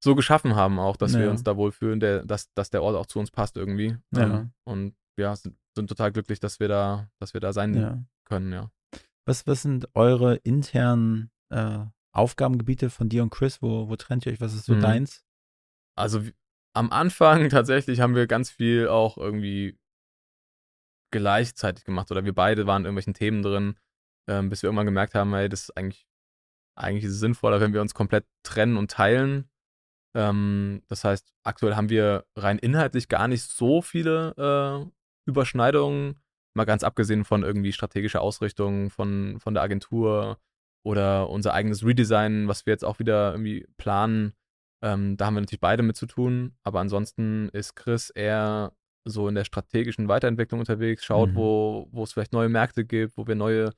[0.03, 1.31] so geschaffen haben, auch, dass wir Ja.
[1.31, 3.97] uns da wohlfühlen, der, dass, dass der Ort auch zu uns passt irgendwie.
[4.15, 4.23] Ja.
[4.41, 8.51] Ähm, und ja, sind, sind total glücklich, dass wir da, dass wir da sein können,
[8.53, 8.71] ja.
[9.25, 11.79] Was, was sind eure internen äh,
[12.13, 13.61] Aufgabengebiete von dir und Chris?
[13.61, 14.41] Wo, wo trennt ihr euch?
[14.41, 14.81] Was ist so Mhm.
[14.81, 15.23] deins?
[15.97, 16.21] Also
[16.73, 19.77] am Anfang tatsächlich haben wir ganz viel auch irgendwie
[21.11, 23.77] gleichzeitig gemacht oder wir beide waren in irgendwelchen Themen drin,
[24.29, 26.07] ähm, bis wir irgendwann gemerkt haben, hey, das ist eigentlich,
[26.77, 29.49] eigentlich ist es sinnvoller, wenn wir uns komplett trennen und teilen.
[30.15, 36.21] Ähm, das heißt, aktuell haben wir rein inhaltlich gar nicht so viele äh, Überschneidungen,
[36.53, 40.37] mal ganz abgesehen von irgendwie strategischer Ausrichtung von, von der Agentur
[40.83, 44.33] oder unser eigenes Redesign, was wir jetzt auch wieder irgendwie planen.
[44.81, 48.73] Ähm, da haben wir natürlich beide mit zu tun, aber ansonsten ist Chris eher
[49.05, 51.35] so in der strategischen Weiterentwicklung unterwegs, schaut, mhm.
[51.35, 53.71] wo, wo es vielleicht neue Märkte gibt, wo wir neue,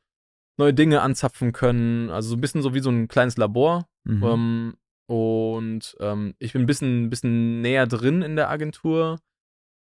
[0.58, 2.10] neue Dinge anzapfen können.
[2.10, 3.88] Also so ein bisschen so wie so ein kleines Labor.
[4.04, 4.24] Mhm.
[4.24, 4.74] Ähm,
[5.08, 9.20] und ähm, ich bin ein bisschen, bisschen näher drin in der Agentur.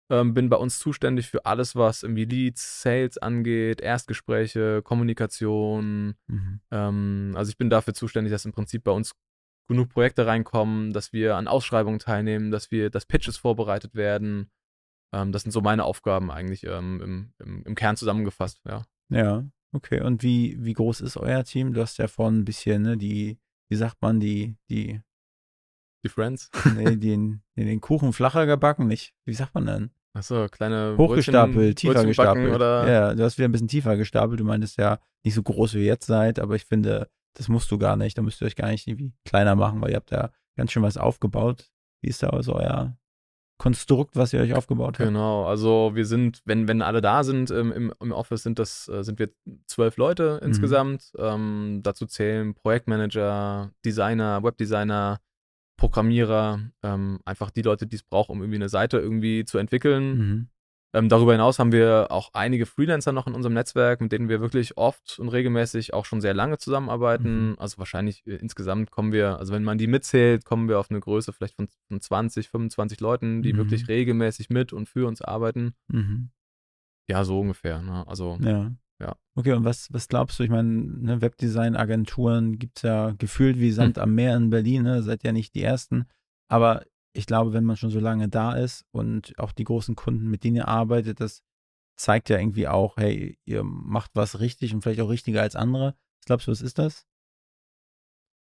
[0.09, 6.15] Ähm, bin bei uns zuständig für alles, was irgendwie Leads, Sales angeht, Erstgespräche, Kommunikation.
[6.27, 6.59] Mhm.
[6.71, 9.13] Ähm, also ich bin dafür zuständig, dass im Prinzip bei uns
[9.67, 14.51] genug Projekte reinkommen, dass wir an Ausschreibungen teilnehmen, dass wir, dass Pitches vorbereitet werden.
[15.13, 18.83] Ähm, das sind so meine Aufgaben eigentlich ähm, im, im, im, Kern zusammengefasst, ja.
[19.09, 20.01] Ja, okay.
[20.01, 21.73] Und wie, wie groß ist euer Team?
[21.73, 23.39] Du hast ja vorhin ein bisschen, ne, die,
[23.69, 25.01] wie sagt man, die, die
[26.03, 26.49] die Friends?
[26.75, 29.13] Nee, den, den Kuchen flacher gebacken, nicht.
[29.25, 29.89] Wie sagt man denn?
[30.13, 32.53] Achso, kleine Hochgestapelt, Brötchen, tiefer Brötchen gestapelt.
[32.53, 32.91] Oder?
[32.91, 34.39] Ja, du hast wieder ein bisschen tiefer gestapelt.
[34.39, 37.71] Du meintest ja nicht so groß wie ihr jetzt seid, aber ich finde, das musst
[37.71, 38.17] du gar nicht.
[38.17, 40.83] Da müsst ihr euch gar nicht irgendwie kleiner machen, weil ihr habt da ganz schön
[40.83, 41.71] was aufgebaut.
[42.01, 42.97] Wie ist da also euer
[43.57, 45.07] Konstrukt, was ihr euch aufgebaut habt?
[45.07, 48.89] Genau, also wir sind, wenn, wenn alle da sind ähm, im, im Office, sind das,
[48.89, 49.29] äh, sind wir
[49.67, 50.47] zwölf Leute mhm.
[50.47, 51.13] insgesamt.
[51.17, 55.21] Ähm, dazu zählen Projektmanager, Designer, Webdesigner,
[55.77, 60.17] Programmierer, ähm, einfach die Leute, die es braucht, um irgendwie eine Seite irgendwie zu entwickeln.
[60.17, 60.47] Mhm.
[60.95, 64.41] Ähm, darüber hinaus haben wir auch einige Freelancer noch in unserem Netzwerk, mit denen wir
[64.41, 67.49] wirklich oft und regelmäßig auch schon sehr lange zusammenarbeiten.
[67.49, 67.55] Mhm.
[67.57, 70.99] Also wahrscheinlich äh, insgesamt kommen wir, also wenn man die mitzählt, kommen wir auf eine
[70.99, 73.57] Größe vielleicht von, von 20, 25 Leuten, die mhm.
[73.57, 75.73] wirklich regelmäßig mit und für uns arbeiten.
[75.87, 76.29] Mhm.
[77.09, 77.81] Ja, so ungefähr.
[77.81, 78.07] Ne?
[78.07, 78.71] Also ja.
[78.99, 79.15] Ja.
[79.35, 80.43] Okay, und was, was glaubst du?
[80.43, 84.03] Ich meine, ne, Webdesign-Agenturen gibt es ja gefühlt wie Sand hm.
[84.03, 85.03] am Meer in Berlin, ne?
[85.03, 86.05] seid ja nicht die ersten.
[86.47, 90.29] Aber ich glaube, wenn man schon so lange da ist und auch die großen Kunden,
[90.29, 91.43] mit denen ihr arbeitet, das
[91.95, 95.95] zeigt ja irgendwie auch, hey, ihr macht was richtig und vielleicht auch richtiger als andere.
[96.19, 97.05] Was glaubst du, was ist das?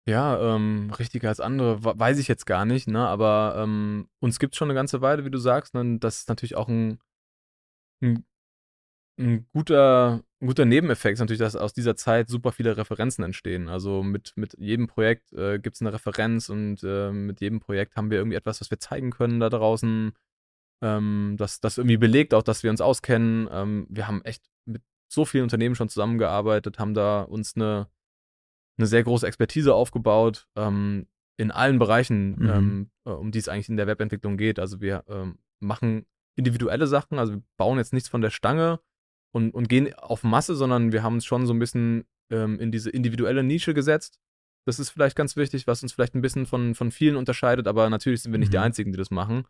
[0.07, 3.05] Ja, ähm, richtiger als andere, weiß ich jetzt gar nicht, ne?
[3.07, 5.99] Aber ähm, uns gibt es schon eine ganze Weile, wie du sagst, ne?
[5.99, 6.99] das ist natürlich auch ein,
[8.01, 8.25] ein
[9.17, 13.67] ein guter, ein guter Nebeneffekt ist natürlich, dass aus dieser Zeit super viele Referenzen entstehen.
[13.67, 17.95] Also mit, mit jedem Projekt äh, gibt es eine Referenz und äh, mit jedem Projekt
[17.95, 20.13] haben wir irgendwie etwas, was wir zeigen können da draußen.
[20.83, 23.49] Ähm, das, das irgendwie belegt auch, dass wir uns auskennen.
[23.51, 27.87] Ähm, wir haben echt mit so vielen Unternehmen schon zusammengearbeitet, haben da uns eine,
[28.77, 31.07] eine sehr große Expertise aufgebaut ähm,
[31.37, 32.49] in allen Bereichen, mhm.
[32.49, 34.59] Ähm, äh, um die es eigentlich in der Webentwicklung geht.
[34.59, 36.05] Also wir ähm, machen
[36.35, 38.79] individuelle Sachen, also wir bauen jetzt nichts von der Stange,
[39.33, 42.71] und, und gehen auf Masse, sondern wir haben uns schon so ein bisschen ähm, in
[42.71, 44.19] diese individuelle Nische gesetzt.
[44.65, 47.89] Das ist vielleicht ganz wichtig, was uns vielleicht ein bisschen von, von vielen unterscheidet, aber
[47.89, 48.51] natürlich sind wir nicht mhm.
[48.51, 49.45] die Einzigen, die das machen.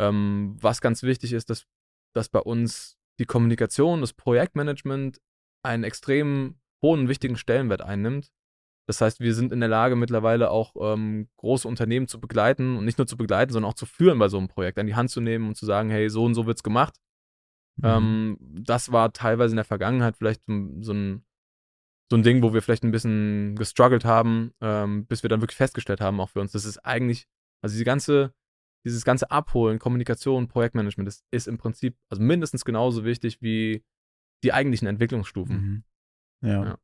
[0.00, 1.66] Ähm, was ganz wichtig ist, dass,
[2.14, 5.20] dass bei uns die Kommunikation, das Projektmanagement
[5.62, 8.30] einen extrem hohen wichtigen Stellenwert einnimmt.
[8.86, 12.86] Das heißt, wir sind in der Lage, mittlerweile auch ähm, große Unternehmen zu begleiten und
[12.86, 15.10] nicht nur zu begleiten, sondern auch zu führen bei so einem Projekt, an die Hand
[15.10, 16.94] zu nehmen und zu sagen, hey, so und so wird es gemacht.
[17.78, 17.84] Mhm.
[17.84, 21.24] Ähm, das war teilweise in der Vergangenheit vielleicht so ein,
[22.10, 25.56] so ein Ding, wo wir vielleicht ein bisschen gestruggelt haben, ähm, bis wir dann wirklich
[25.56, 27.26] festgestellt haben, auch für uns, das ist eigentlich,
[27.62, 28.34] also diese ganze,
[28.84, 33.84] dieses ganze Abholen, Kommunikation, Projektmanagement, das ist im Prinzip also mindestens genauso wichtig wie
[34.42, 35.56] die eigentlichen Entwicklungsstufen.
[35.56, 36.48] Mhm.
[36.48, 36.64] Ja.
[36.64, 36.78] ja.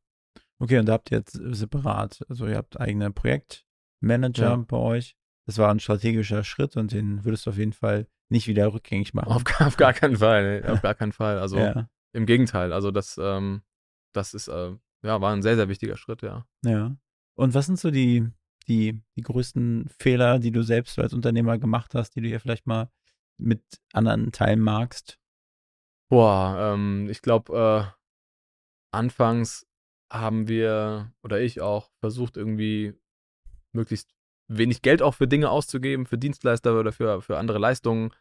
[0.59, 4.55] Okay, und da habt ihr jetzt separat, also ihr habt eigene Projektmanager ja.
[4.55, 5.17] bei euch.
[5.45, 9.13] Das war ein strategischer Schritt und den würdest du auf jeden Fall nicht wieder rückgängig
[9.13, 9.31] machen.
[9.31, 10.71] Auf, auf gar keinen Fall, ne?
[10.71, 11.39] auf gar keinen Fall.
[11.39, 11.87] Also ja.
[12.13, 13.61] im Gegenteil, also das, ähm,
[14.13, 16.47] das ist, äh, ja, war ein sehr, sehr wichtiger Schritt, ja.
[16.63, 16.95] Ja.
[17.35, 18.27] Und was sind so die,
[18.67, 22.65] die, die größten Fehler, die du selbst als Unternehmer gemacht hast, die du hier vielleicht
[22.65, 22.89] mal
[23.37, 23.61] mit
[23.93, 25.19] anderen teilen magst?
[26.09, 29.67] Boah, ähm, ich glaube, äh, anfangs
[30.11, 32.93] haben wir oder ich auch versucht, irgendwie
[33.73, 34.14] möglichst
[34.47, 38.11] wenig Geld auch für Dinge auszugeben, für Dienstleister oder für, für andere Leistungen.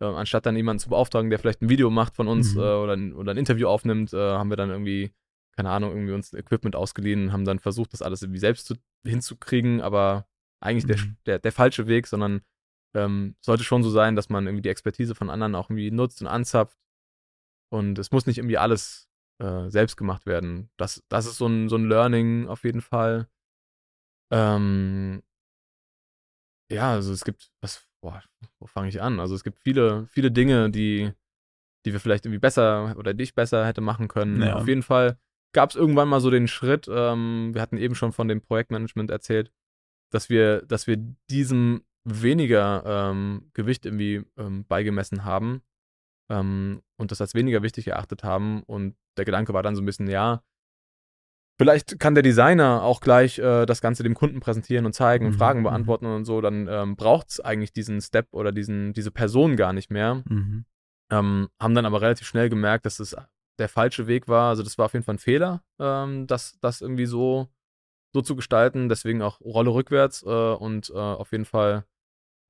[0.00, 2.60] Äh, anstatt dann jemanden zu beauftragen, der vielleicht ein Video macht von uns mhm.
[2.60, 5.12] äh, oder, ein, oder ein Interview aufnimmt, äh, haben wir dann irgendwie,
[5.56, 8.74] keine Ahnung, irgendwie uns Equipment ausgeliehen, haben dann versucht, das alles irgendwie selbst zu,
[9.06, 10.26] hinzukriegen, aber
[10.60, 10.88] eigentlich mhm.
[10.88, 12.40] der, der, der falsche Weg, sondern
[12.94, 16.20] ähm, sollte schon so sein, dass man irgendwie die Expertise von anderen auch irgendwie nutzt
[16.20, 16.76] und anzapft.
[17.72, 19.08] Und es muss nicht irgendwie alles
[19.38, 20.70] äh, selbst gemacht werden.
[20.76, 23.28] Das, das ist so ein, so ein Learning auf jeden Fall.
[24.32, 25.22] Ähm,
[26.70, 28.22] ja, also es gibt, was, boah,
[28.58, 29.20] wo fange ich an?
[29.20, 31.12] Also es gibt viele, viele Dinge, die,
[31.84, 34.42] die wir vielleicht irgendwie besser oder dich besser hätte machen können.
[34.42, 34.54] Ja.
[34.56, 35.18] Auf jeden Fall
[35.52, 39.10] gab es irgendwann mal so den Schritt, ähm, wir hatten eben schon von dem Projektmanagement
[39.10, 39.52] erzählt,
[40.10, 40.96] dass wir, dass wir
[41.28, 45.62] diesem weniger ähm, Gewicht irgendwie ähm, beigemessen haben
[46.30, 48.62] ähm, und das als weniger wichtig erachtet haben.
[48.62, 50.42] Und der Gedanke war dann so ein bisschen, ja,
[51.60, 55.32] vielleicht kann der Designer auch gleich äh, das Ganze dem Kunden präsentieren und zeigen und
[55.32, 55.64] Mhm, Fragen mhm.
[55.64, 59.74] beantworten und so, dann ähm, braucht es eigentlich diesen Step oder diesen, diese Person gar
[59.74, 60.22] nicht mehr.
[60.26, 60.64] Mhm.
[61.12, 63.14] Ähm, haben dann aber relativ schnell gemerkt, dass es
[63.58, 64.48] der falsche Weg war.
[64.48, 67.48] Also das war auf jeden Fall ein Fehler, ähm, das, das irgendwie so,
[68.14, 68.88] so zu gestalten.
[68.88, 71.84] Deswegen auch Rolle rückwärts äh, und äh, auf jeden Fall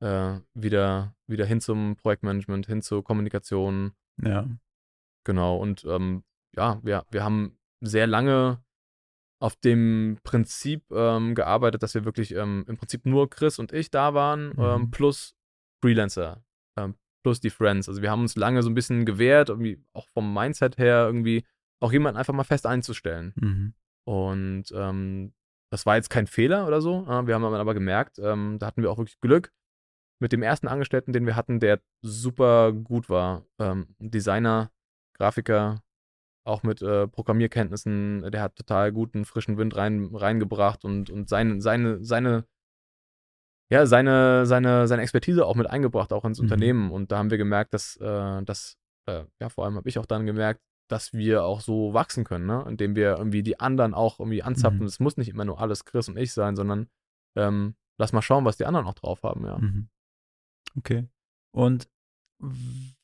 [0.01, 3.93] äh, wieder, wieder hin zum Projektmanagement, hin zur Kommunikation.
[4.23, 4.47] Ja.
[5.25, 5.57] Genau.
[5.57, 6.23] Und ähm,
[6.55, 8.63] ja, wir, wir haben sehr lange
[9.43, 13.91] auf dem Prinzip ähm, gearbeitet, dass wir wirklich ähm, im Prinzip nur Chris und ich
[13.91, 14.91] da waren, ähm, Mhm.
[14.91, 15.35] plus
[15.83, 16.45] Freelancer,
[16.79, 17.89] ähm, plus die Friends.
[17.89, 21.45] Also wir haben uns lange so ein bisschen gewehrt, irgendwie auch vom Mindset her irgendwie
[21.83, 23.33] auch jemanden einfach mal fest einzustellen.
[23.37, 23.75] Mhm.
[24.07, 25.33] Und ähm,
[25.73, 27.05] das war jetzt kein Fehler oder so.
[27.09, 29.53] äh, Wir haben aber gemerkt, da hatten wir auch wirklich Glück
[30.21, 33.47] mit dem ersten Angestellten, den wir hatten, der super gut war.
[34.01, 34.71] Designer,
[35.17, 35.83] Grafiker,
[36.45, 41.61] auch mit äh, Programmierkenntnissen, der hat total guten frischen Wind rein, reingebracht und, und seine,
[41.61, 42.45] seine, seine,
[43.71, 46.45] ja, seine, seine, seine Expertise auch mit eingebracht, auch ins Mhm.
[46.45, 46.91] Unternehmen.
[46.91, 48.77] Und da haben wir gemerkt, dass, äh, dass
[49.07, 52.47] äh, ja, vor allem habe ich auch dann gemerkt, dass wir auch so wachsen können,
[52.47, 52.65] ne?
[52.69, 54.81] indem wir irgendwie die anderen auch irgendwie anzapfen.
[54.81, 54.87] Mhm.
[54.87, 56.89] Es muss nicht immer nur alles Chris und ich sein, sondern
[57.37, 59.59] ähm, lass mal schauen, was die anderen auch drauf haben, ja.
[59.59, 59.89] Mhm.
[60.77, 61.07] Okay.
[61.53, 61.89] Und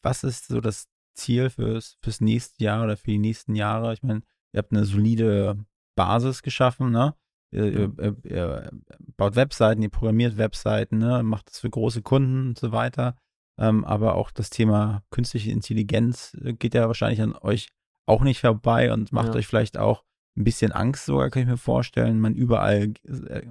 [0.02, 3.92] was ist so das Ziel fürs, fürs nächste Jahr oder für die nächsten Jahre?
[3.92, 4.20] Ich meine,
[4.52, 5.64] ihr habt eine solide
[5.96, 7.14] Basis geschaffen, ne?
[7.52, 8.70] Ihr, ihr, ihr, ihr
[9.16, 11.22] baut Webseiten, ihr programmiert Webseiten, ne?
[11.22, 13.16] macht das für große Kunden und so weiter.
[13.58, 17.68] Ähm, aber auch das Thema künstliche Intelligenz äh, geht ja wahrscheinlich an euch
[18.04, 19.34] auch nicht vorbei und macht Ja.
[19.36, 20.04] euch vielleicht auch
[20.36, 22.20] ein bisschen Angst sogar, kann ich mir vorstellen.
[22.20, 23.46] Man überall äh,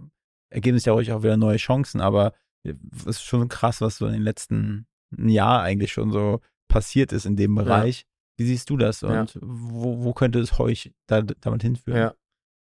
[0.49, 4.05] ergeben sich ja euch auch wieder neue Chancen, aber es ist schon krass, was so
[4.05, 4.86] in den letzten
[5.18, 8.05] Jahr eigentlich schon so passiert ist in dem Bereich.
[8.38, 9.22] Wie siehst du das Ja.
[9.22, 12.13] und wo, wo könnte es euch da, damit hinführen?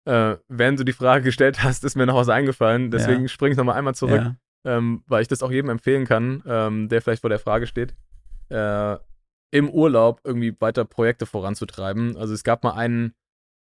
[0.05, 0.31] Ja.
[0.33, 2.89] Äh, während du die Frage gestellt hast, ist mir noch was eingefallen.
[2.89, 3.27] Deswegen Ja.
[3.27, 4.35] springe ich nochmal einmal zurück, Ja.
[4.65, 7.93] ähm, weil ich das auch jedem empfehlen kann, ähm, der vielleicht vor der Frage steht,
[8.49, 8.97] äh,
[9.51, 12.17] im Urlaub irgendwie weiter Projekte voranzutreiben.
[12.17, 13.13] Also es gab mal einen,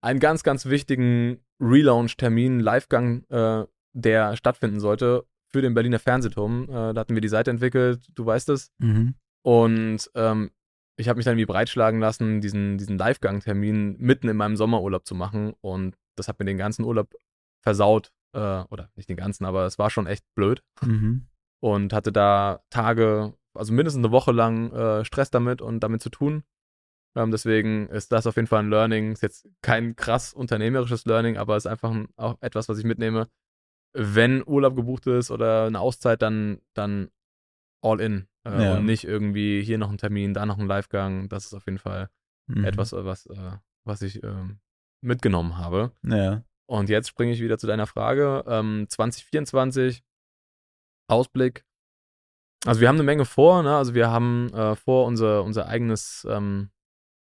[0.02, 3.64] einen ganz, ganz wichtigen Relaunch-Termin, Livegang, äh,
[3.94, 6.64] der stattfinden sollte für den Berliner Fernsehturm.
[6.68, 8.70] Äh, da hatten wir die Seite entwickelt, du weißt es.
[8.78, 9.14] Mhm.
[9.46, 10.50] Und ähm,
[10.96, 15.14] ich habe mich dann irgendwie breitschlagen lassen, diesen, diesen Livegang-Termin mitten in meinem Sommerurlaub zu
[15.14, 15.54] machen.
[15.60, 17.14] Und das hat mir den ganzen Urlaub
[17.62, 18.10] versaut.
[18.32, 20.64] Äh, oder nicht den ganzen, aber es war schon echt blöd.
[20.82, 21.28] Mhm.
[21.60, 26.10] Und hatte da Tage, also mindestens eine Woche lang äh, Stress damit und damit zu
[26.10, 26.42] tun.
[27.16, 29.12] Ähm, deswegen ist das auf jeden Fall ein Learning.
[29.12, 33.28] Ist jetzt kein krass unternehmerisches Learning, aber ist einfach ein, auch etwas, was ich mitnehme.
[33.94, 37.10] Wenn Urlaub gebucht ist oder eine Auszeit, dann, dann
[37.86, 38.26] all in.
[38.46, 38.76] Äh, Ja.
[38.76, 41.28] Und nicht irgendwie hier noch ein Termin, da noch ein Livegang.
[41.28, 42.08] Das ist auf jeden Fall
[42.48, 42.64] Mhm.
[42.64, 43.52] etwas, äh, was, äh,
[43.84, 44.58] was ich ähm,
[45.02, 45.92] mitgenommen habe.
[46.04, 46.42] Ja.
[46.68, 48.44] Und jetzt springe ich wieder zu deiner Frage.
[48.46, 50.02] Ähm, 2024,
[51.08, 51.64] Ausblick.
[52.64, 53.76] Also wir haben eine Menge vor, ne?
[53.76, 56.70] Also wir haben äh, vor, unser, unser eigenes, ähm,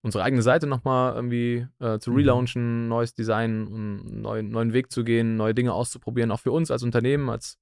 [0.02, 2.16] unsere eigene Seite nochmal irgendwie äh, zu Mhm.
[2.16, 6.70] relaunchen, neues Design, einen neuen, neuen Weg zu gehen, neue Dinge auszuprobieren, auch für uns
[6.70, 7.58] als Unternehmen, als,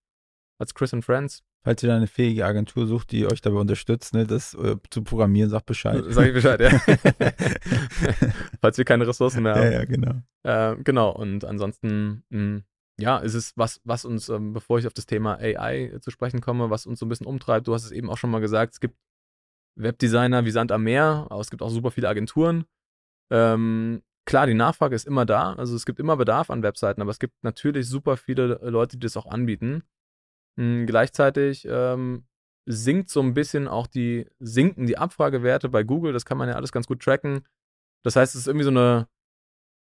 [0.61, 1.42] als Chris and Friends.
[1.64, 5.02] Falls ihr da eine fähige Agentur sucht, die euch dabei unterstützt, ne, das äh, zu
[5.02, 6.04] programmieren, sagt Bescheid.
[6.08, 6.68] Sag ich Bescheid, ja.
[8.60, 9.64] Falls wir keine Ressourcen mehr haben.
[9.64, 10.20] ja, ja, genau.
[10.42, 12.60] Äh, genau, und ansonsten, mh,
[13.00, 16.42] ja, ist es was, was uns, ähm, bevor ich auf das Thema AI zu sprechen
[16.42, 17.66] komme, was uns so ein bisschen umtreibt.
[17.66, 18.96] Du hast es eben auch schon mal gesagt, es gibt
[19.76, 22.66] Webdesigner wie Sand am Meer, aber es gibt auch super viele Agenturen.
[23.32, 27.10] Ähm, klar, die Nachfrage ist immer da, also es gibt immer Bedarf an Webseiten, aber
[27.10, 29.82] es gibt natürlich super viele Leute, die das auch anbieten.
[30.57, 32.24] Mh, gleichzeitig ähm,
[32.66, 36.55] sinkt so ein bisschen auch die, sinken die Abfragewerte bei Google, das kann man ja
[36.55, 37.44] alles ganz gut tracken.
[38.05, 39.09] Das heißt, es ist irgendwie so eine,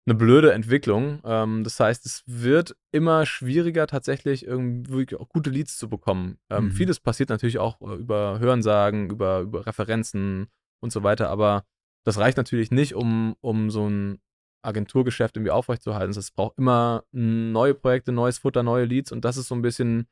[0.05, 1.21] eine blöde Entwicklung.
[1.23, 6.37] Ähm, das heißt, es wird immer schwieriger, tatsächlich irgendwie auch gute Leads zu bekommen.
[6.49, 6.71] Ähm, Mhm.
[6.71, 10.47] Vieles passiert natürlich auch äh, über Hörensagen, über, über Referenzen
[10.81, 11.63] und so weiter, aber
[12.05, 14.19] das reicht natürlich nicht, um, um so ein
[14.61, 16.17] Agenturgeschäft irgendwie aufrechtzuerhalten.
[16.17, 20.07] Es braucht immer neue Projekte, neues Futter, neue Leads und das ist so ein bisschen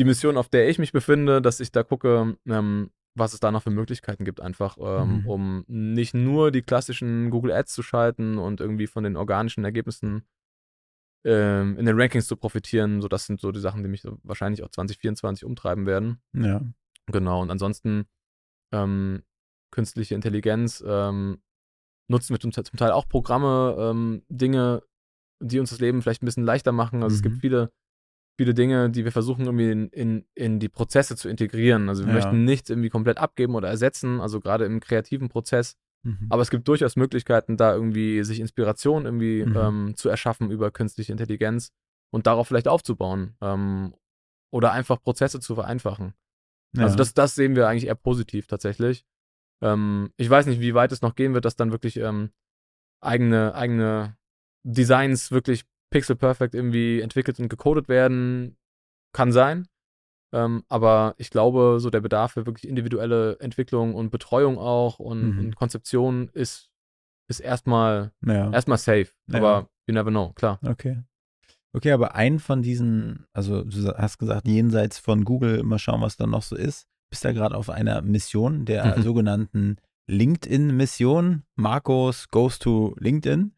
[0.00, 3.50] die Mission, auf der ich mich befinde, dass ich da gucke, ähm, was es da
[3.52, 5.26] noch für Möglichkeiten gibt, einfach, ähm, Mhm.
[5.26, 10.22] um nicht nur die klassischen Google Ads zu schalten und irgendwie von den organischen Ergebnissen
[11.24, 13.02] ähm, in den Rankings zu profitieren.
[13.02, 16.22] So, das sind so die Sachen, die mich so wahrscheinlich auch 2024 umtreiben werden.
[16.32, 16.62] Ja.
[17.06, 18.06] Genau, und ansonsten
[18.72, 19.22] ähm,
[19.70, 21.42] künstliche Intelligenz ähm,
[22.08, 24.82] nutzen wir zum, zum Teil auch Programme, ähm, Dinge,
[25.42, 27.02] die uns das Leben vielleicht ein bisschen leichter machen.
[27.02, 27.40] Also es gibt Mhm.
[27.40, 27.72] viele,
[28.40, 31.90] viele Dinge, die wir versuchen irgendwie in, in, in die Prozesse zu integrieren.
[31.90, 32.14] Also wir Ja.
[32.14, 35.76] möchten nichts irgendwie komplett abgeben oder ersetzen, also gerade im kreativen Prozess.
[36.04, 36.26] Mhm.
[36.30, 39.56] Aber es gibt durchaus Möglichkeiten, da irgendwie sich Inspiration irgendwie Mhm.
[39.56, 41.70] ähm, zu erschaffen über künstliche Intelligenz
[42.10, 43.36] und darauf vielleicht aufzubauen.
[43.42, 43.92] Ähm,
[44.50, 46.14] oder einfach Prozesse zu vereinfachen.
[46.74, 46.84] ja.
[46.84, 49.04] Also das, das sehen wir eigentlich eher positiv tatsächlich.
[49.62, 52.30] Ähm, ich weiß nicht, wie weit es noch gehen wird, dass dann wirklich ähm,
[53.02, 54.16] eigene, eigene
[54.64, 58.56] Designs wirklich pixel perfect irgendwie entwickelt und gecodet werden.
[59.12, 59.66] Kann sein.
[60.32, 65.32] Ähm, aber ich glaube, so der Bedarf für wirklich individuelle Entwicklung und Betreuung auch und,
[65.32, 65.38] Mhm.
[65.40, 66.70] und Konzeption ist,
[67.28, 68.50] ist erstmal, ja.
[68.52, 69.08] erstmal safe.
[69.28, 69.38] Ja.
[69.38, 70.60] Aber you never know, klar.
[70.64, 71.02] Okay.
[71.72, 76.16] Okay, aber ein von diesen, also du hast gesagt, jenseits von Google, mal schauen, was
[76.16, 79.02] da noch so ist, bist da gerade auf einer Mission, der Mhm.
[79.02, 79.76] sogenannten
[80.08, 81.42] LinkedIn-Mission.
[81.56, 83.52] Markus goes to LinkedIn.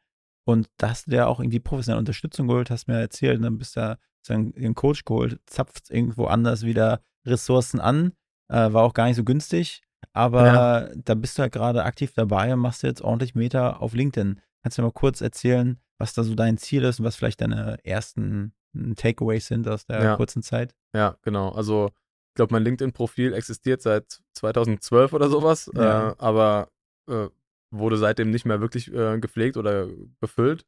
[0.44, 3.58] Und da hast du ja auch irgendwie professionelle Unterstützung geholt, hast mir erzählt, und dann
[3.58, 8.12] bist du ja sozusagen den Coach geholt, zapft irgendwo anders wieder Ressourcen an,
[8.48, 9.82] äh, war auch gar nicht so günstig,
[10.12, 14.40] aber da bist du halt gerade aktiv dabei und machst jetzt ordentlich Meter auf LinkedIn.
[14.62, 17.78] Kannst du mal kurz erzählen, was da so dein Ziel ist und was vielleicht deine
[17.84, 20.16] ersten hm, Takeaways sind aus der Ja.
[20.16, 20.74] kurzen Zeit?
[20.94, 21.50] Ja, genau.
[21.50, 21.90] Also
[22.30, 26.10] ich glaube, mein LinkedIn-Profil existiert seit 2012 oder sowas, Ja.
[26.10, 26.68] äh, aber
[27.08, 27.28] äh,
[27.72, 29.88] wurde seitdem nicht mehr wirklich äh, gepflegt oder
[30.20, 30.66] befüllt.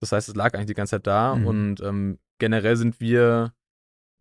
[0.00, 1.46] Das heißt, es lag eigentlich die ganze Zeit da Mhm.
[1.46, 3.52] und ähm, generell sind wir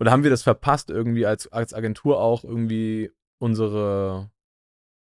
[0.01, 4.31] oder haben wir das verpasst, irgendwie als, als Agentur auch irgendwie unsere,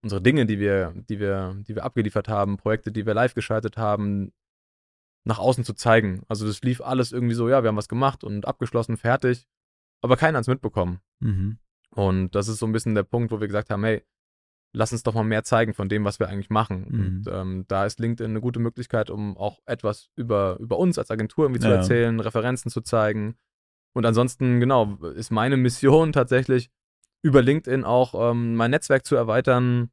[0.03, 3.77] unsere Dinge, die wir, die wir, die wir abgeliefert haben, Projekte, die wir live geschaltet
[3.77, 4.33] haben,
[5.25, 6.23] nach außen zu zeigen.
[6.27, 9.47] Also das lief alles irgendwie so, ja, wir haben was gemacht und abgeschlossen, fertig,
[10.01, 10.99] aber keiner hat es mitbekommen.
[11.21, 11.59] Mhm.
[11.91, 14.03] Und das ist so ein bisschen der Punkt, wo wir gesagt haben, hey,
[14.73, 16.85] lass uns doch mal mehr zeigen von dem, was wir eigentlich machen.
[16.89, 16.99] Mhm.
[16.99, 21.11] Und ähm, da ist LinkedIn eine gute Möglichkeit, um auch etwas über, über uns als
[21.11, 21.75] Agentur irgendwie zu Ja.
[21.75, 23.37] erzählen, Referenzen zu zeigen.
[23.93, 26.71] Und ansonsten, genau, ist meine Mission tatsächlich,
[27.21, 29.91] über LinkedIn auch ähm, mein Netzwerk zu erweitern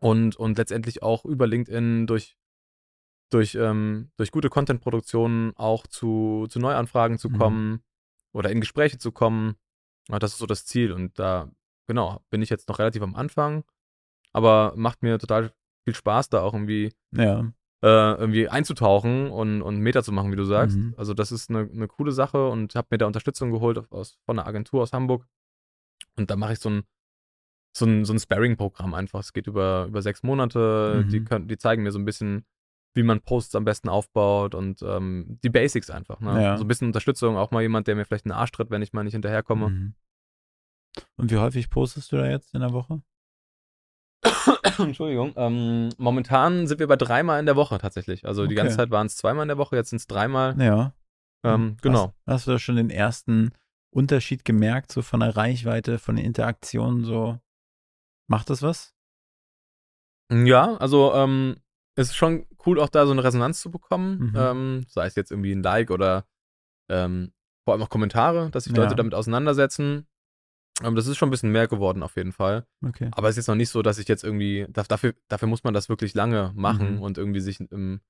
[0.00, 2.36] und, und letztendlich auch über LinkedIn durch,
[3.30, 7.38] durch, ähm, durch gute Content-Produktionen auch zu, zu Neuanfragen zu Mhm.
[7.38, 7.82] kommen
[8.32, 9.56] oder in Gespräche zu kommen.
[10.08, 10.92] Ja, das ist so das Ziel.
[10.92, 11.50] Und da,
[11.86, 13.64] genau, bin ich jetzt noch relativ am Anfang,
[14.32, 15.52] aber macht mir total
[15.84, 17.40] viel Spaß, da auch irgendwie, Ja.
[17.82, 20.76] äh, irgendwie einzutauchen und, und Meta zu machen, wie du sagst.
[20.76, 20.94] Mhm.
[20.96, 24.38] Also das ist eine, eine coole Sache und habe mir da Unterstützung geholt aus, von
[24.38, 25.26] einer Agentur aus Hamburg.
[26.16, 26.82] Und da mache ich so ein,
[27.76, 29.20] so ein, so ein Sparring-Programm einfach.
[29.20, 31.04] Es geht über, über sechs Monate.
[31.10, 31.24] Die, Mhm.
[31.24, 32.44] können, die zeigen mir so ein bisschen,
[32.94, 36.20] wie man Posts am besten aufbaut und ähm, die Basics einfach.
[36.20, 36.42] Ne?
[36.42, 36.56] Ja.
[36.58, 38.92] So ein bisschen Unterstützung, auch mal jemand, der mir vielleicht einen Arsch tritt, wenn ich
[38.92, 39.70] mal nicht hinterherkomme.
[39.70, 39.94] Mhm.
[41.16, 43.02] Und wie häufig postest du da jetzt in der Woche?
[44.78, 45.32] Entschuldigung.
[45.36, 48.26] Ähm, momentan sind wir bei dreimal in der Woche tatsächlich.
[48.26, 48.62] Also die Okay.
[48.62, 50.60] ganze Zeit waren es zweimal in der Woche, jetzt sind es dreimal.
[50.60, 50.94] Ja.
[51.44, 52.12] Ähm, genau.
[52.26, 53.52] Hast, hast du da schon den ersten
[53.90, 57.38] Unterschied gemerkt, so von der Reichweite, von den Interaktionen, so?
[58.28, 58.94] Macht das was?
[60.32, 61.56] Ja, also ähm,
[61.94, 64.30] es ist schon cool, auch da so eine Resonanz zu bekommen.
[64.30, 64.32] Mhm.
[64.36, 66.24] Ähm, sei es jetzt irgendwie ein Like oder
[66.88, 67.32] ähm,
[67.64, 68.82] vor allem auch Kommentare, dass sich Ja.
[68.82, 70.06] Leute damit auseinandersetzen.
[70.82, 72.66] Ähm, das ist schon ein bisschen mehr geworden auf jeden Fall.
[72.84, 73.08] Okay.
[73.12, 75.64] Aber es ist jetzt noch nicht so, dass ich jetzt irgendwie, da- dafür, dafür muss
[75.64, 77.02] man das wirklich lange machen Mhm.
[77.02, 78.00] und irgendwie sich ähm,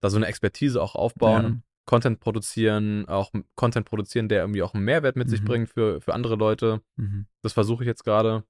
[0.00, 1.62] da so eine Expertise auch aufbauen.
[1.86, 5.46] Content produzieren, auch Content produzieren, der irgendwie auch einen Mehrwert mit sich Mhm.
[5.46, 6.82] bringt für, für andere Leute.
[6.96, 7.26] Mhm.
[7.42, 8.44] Das versuche ich jetzt gerade.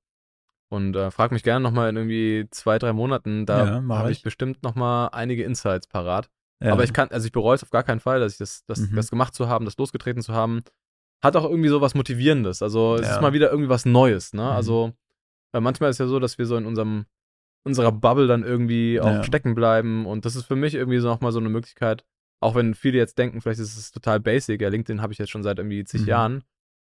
[0.70, 3.40] Und äh, frag mich gerne nochmal in irgendwie zwei, drei Monaten.
[3.40, 4.24] Ja, Da mach habe ich ich.
[4.24, 6.28] bestimmt nochmal einige Insights parat.
[6.60, 6.72] Ja.
[6.72, 8.80] Aber ich kann, also ich bereue es auf gar keinen Fall, dass ich das, das,
[8.80, 8.96] Mhm.
[8.96, 10.62] das gemacht zu haben, das losgetreten zu haben.
[11.22, 12.62] Hat auch irgendwie so was Motivierendes.
[12.62, 13.14] Also es Ja.
[13.16, 14.42] ist mal wieder irgendwie was Neues, ne?
[14.42, 14.48] Mhm.
[14.48, 14.92] Also
[15.52, 17.06] manchmal ist ja so, dass wir so in unserem
[17.64, 19.24] unserer Bubble dann irgendwie auch Ja.
[19.24, 20.06] stecken bleiben.
[20.06, 22.04] Und das ist für mich irgendwie so nochmal so eine Möglichkeit,
[22.40, 25.30] auch wenn viele jetzt denken, vielleicht ist es total basic, ja, LinkedIn habe ich jetzt
[25.30, 26.06] schon seit irgendwie zig Mhm.
[26.08, 26.44] Jahren,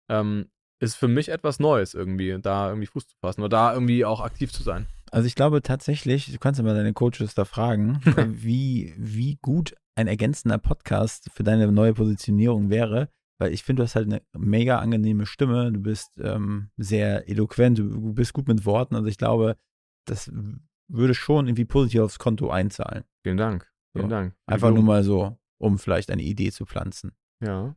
[0.08, 0.46] ähm,
[0.80, 4.20] ist für mich etwas Neues irgendwie, da irgendwie Fuß zu fassen oder da irgendwie auch
[4.22, 4.86] aktiv zu sein.
[5.12, 8.00] Also ich glaube tatsächlich, du kannst ja mal deine Coaches da fragen,
[8.42, 13.08] wie, wie gut ein ergänzender Podcast für deine neue Positionierung wäre.
[13.42, 17.76] Weil ich finde, du hast halt eine mega angenehme Stimme, du bist ähm, sehr eloquent,
[17.76, 18.94] du, bist gut mit Worten.
[18.94, 19.56] Also ich glaube,
[20.06, 20.30] das
[20.88, 23.02] würde schon irgendwie positiv aufs Konto einzahlen.
[23.24, 23.68] Vielen Dank.
[23.96, 24.10] Vielen So.
[24.10, 24.34] Dank.
[24.46, 27.16] Einfach nur mal so, um vielleicht eine Idee zu pflanzen.
[27.42, 27.74] Ja.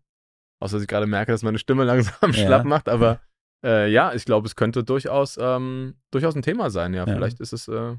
[0.61, 2.33] Außer dass ich gerade merke, dass meine Stimme langsam Ja.
[2.33, 3.19] schlapp macht, aber
[3.65, 7.07] äh, ja, ich glaube, es könnte durchaus, ähm, durchaus ein Thema sein, ja.
[7.07, 7.13] Ja.
[7.15, 7.97] Vielleicht ist es, äh,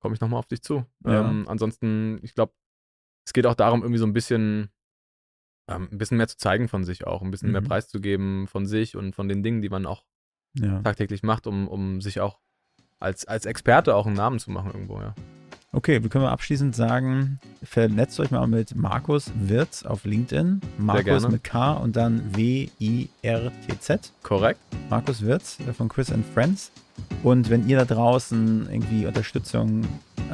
[0.00, 0.84] komme ich nochmal auf dich zu.
[1.04, 1.28] Ja.
[1.28, 2.52] Ähm, ansonsten, ich glaube,
[3.26, 4.70] es geht auch darum, irgendwie so ein bisschen,
[5.68, 7.66] ähm, ein bisschen mehr zu zeigen von sich auch, ein bisschen mehr Mhm.
[7.68, 10.04] preiszugeben von sich und von den Dingen, die man auch
[10.54, 10.80] Ja.
[10.82, 12.38] tagtäglich macht, um, um sich auch
[13.00, 15.14] als, als Experte auch einen Namen zu machen irgendwo, ja.
[15.70, 20.62] Okay, wir können abschließend sagen, vernetzt euch mal mit Markus Wirz auf LinkedIn.
[20.78, 24.12] Markus mit K und dann W-I-R-T-Z.
[24.22, 24.60] Korrekt?
[24.88, 26.72] Markus Wirz äh, von Chris and Friends.
[27.22, 29.82] Und wenn ihr da draußen irgendwie Unterstützung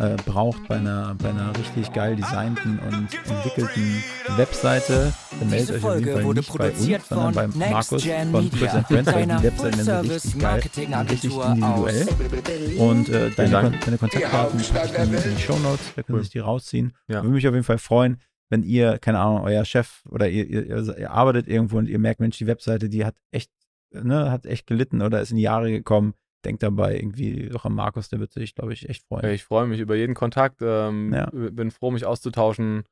[0.01, 4.03] äh, braucht bei einer, bei einer richtig geil designten und entwickelten
[4.37, 7.49] Webseite, dann meldet Diese euch auf jeden Fall wurde nicht bei uns, produziert sondern bei
[7.49, 11.47] von Markus NextGen von Chris and Friends, weil die Webseiten sind richtig geil, richtig Full-Service-Marketing-Agentur
[11.47, 12.79] individuell.
[12.79, 13.61] Und äh, deine.
[13.61, 15.41] Kon deine Kontaktdaten Die packe ich dann in die Welt.
[15.41, 16.23] Shownotes, da können Cool.
[16.23, 16.93] sich die rausziehen.
[17.09, 17.23] Ja.
[17.23, 18.19] Würde mich auf jeden Fall freuen,
[18.51, 21.99] wenn ihr, keine Ahnung, euer Chef oder ihr, ihr, ihr, ihr arbeitet irgendwo und ihr
[21.99, 23.51] merkt, Mensch, die Webseite, die hat echt,
[23.91, 26.15] ne, hat echt gelitten oder ist in die Jahre gekommen.
[26.45, 29.25] Denkt dabei irgendwie doch an Markus, der wird sich, glaube ich, echt freuen.
[29.33, 31.31] Ich freue mich über jeden Kontakt, ähm, Ja.
[31.33, 32.85] bin froh, mich auszutauschen,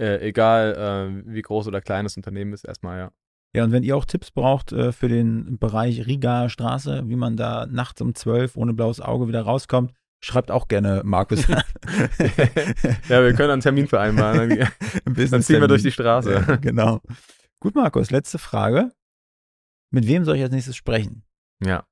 [0.00, 3.10] äh, egal äh, wie groß oder klein das Unternehmen ist, erstmal, ja.
[3.56, 7.36] Ja, und wenn ihr auch Tipps braucht äh, für den Bereich Riga Straße, wie man
[7.36, 11.62] da nachts um 12 ohne blaues Auge wieder rauskommt, schreibt auch gerne Markus an.
[13.08, 14.48] Ja, wir können einen Termin vereinbaren.
[14.48, 14.68] Dann,
[15.30, 16.30] dann ziehen wir durch die Straße.
[16.32, 16.50] Straße.
[16.50, 17.00] Ja, genau.
[17.60, 18.90] Gut, Markus, letzte Frage.
[19.92, 21.22] Mit wem soll ich als nächstes sprechen?
[21.64, 21.84] Ja.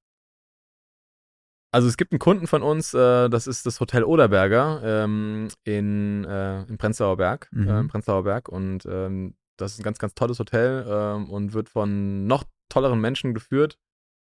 [1.74, 6.24] Also es gibt einen Kunden von uns, äh, das ist das Hotel Oderberger ähm, in,
[6.24, 7.68] äh, in Prenzlauer Berg, Mhm.
[7.68, 11.54] äh, im Prenzlauer Berg und ähm, das ist ein ganz, ganz tolles Hotel ähm, und
[11.54, 13.78] wird von noch tolleren Menschen geführt,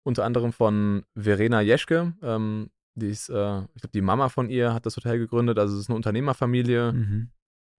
[0.05, 4.75] unter anderem von Verena Jeschke, ähm, die ist, äh, ich glaube, die Mama von ihr
[4.75, 6.93] hat das Hotel gegründet, also es ist eine Unternehmerfamilie.
[6.93, 7.31] Mhm.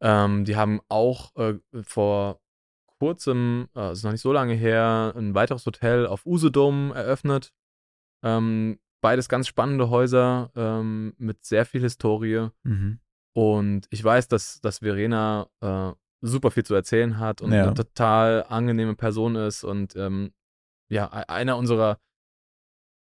[0.02, 2.40] Ähm, die haben auch äh, vor
[3.00, 7.52] kurzem, äh, also noch nicht so lange her, ein weiteres Hotel auf Usedom eröffnet.
[8.24, 12.50] Ähm, beides ganz spannende Häuser ähm, mit sehr viel Historie.
[12.64, 13.00] Mhm.
[13.34, 15.92] Und ich weiß, dass, dass Verena äh,
[16.22, 17.64] super viel zu erzählen hat und Ja.
[17.64, 20.32] eine total angenehme Person ist und ähm,
[20.90, 21.98] ja, e- einer unserer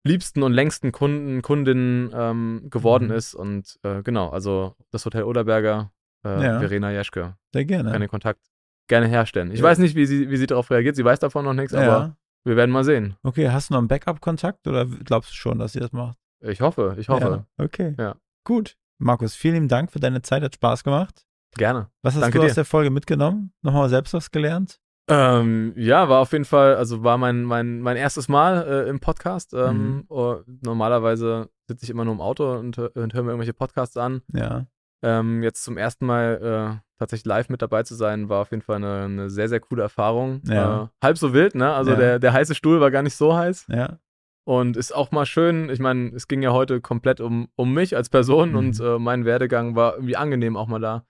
[0.06, 3.12] liebsten und längsten Kunden, Kundinnen ähm, geworden Mhm.
[3.14, 3.34] ist.
[3.34, 5.92] Und äh, genau, also das Hotel Oderberger,
[6.24, 6.58] äh, Ja.
[6.60, 7.90] Verena Jeschke, Sehr gerne.
[7.90, 8.40] kann den Kontakt
[8.88, 9.50] gerne herstellen.
[9.52, 9.64] Ich Ja.
[9.64, 10.96] weiß nicht, wie sie, wie sie darauf reagiert.
[10.96, 12.16] Sie weiß davon noch nichts, aber.
[12.44, 13.16] Wir werden mal sehen.
[13.22, 16.18] Okay, hast du noch einen Backup-Kontakt oder glaubst du schon, dass sie das macht?
[16.40, 17.44] Ich hoffe, ich hoffe.
[17.58, 17.64] Ja.
[17.64, 17.94] Okay.
[17.98, 18.16] Ja.
[18.44, 18.76] Gut.
[18.98, 21.26] Markus, vielen lieben Dank für deine Zeit, hat Spaß gemacht.
[21.56, 21.88] Gerne.
[22.02, 22.54] Was hast Danke du aus dir.
[22.56, 23.52] der Folge mitgenommen?
[23.62, 24.78] Nochmal selbst was gelernt?
[25.08, 29.00] Ähm, ja, war auf jeden Fall, also war mein, mein, mein erstes Mal äh, im
[29.00, 29.52] Podcast.
[29.54, 30.04] Ähm, Mhm.
[30.08, 34.22] oh, normalerweise sitze ich immer nur im Auto und, und höre mir irgendwelche Podcasts an.
[34.32, 34.66] Ja.
[35.02, 38.62] Ähm, jetzt zum ersten Mal äh, tatsächlich live mit dabei zu sein, war auf jeden
[38.62, 40.40] Fall eine, eine sehr, sehr coole Erfahrung.
[40.44, 40.84] Ja.
[40.84, 41.72] Äh, halb so wild, ne?
[41.72, 41.96] Also Ja.
[41.96, 43.66] der, der heiße Stuhl war gar nicht so heiß.
[43.68, 43.98] Ja.
[44.44, 47.96] Und ist auch mal schön, ich meine, es ging ja heute komplett um, um mich
[47.96, 48.56] als Person Mhm.
[48.56, 51.04] und äh, mein Werdegang war irgendwie angenehm, auch mal da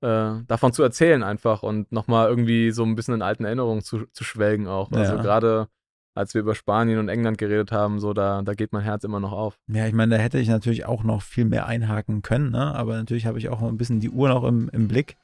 [0.00, 4.06] äh, davon zu erzählen einfach und nochmal irgendwie so ein bisschen in alten Erinnerungen zu,
[4.12, 4.90] zu schwelgen auch.
[4.92, 5.68] Also gerade
[6.14, 9.20] als wir über Spanien und England geredet haben, so da, da geht mein Herz immer
[9.20, 9.56] noch auf.
[9.68, 12.74] Ja, ich meine, da hätte ich natürlich auch noch viel mehr einhaken können, ne?
[12.74, 15.16] Aber natürlich habe ich auch ein bisschen die Uhr noch im, im Blick.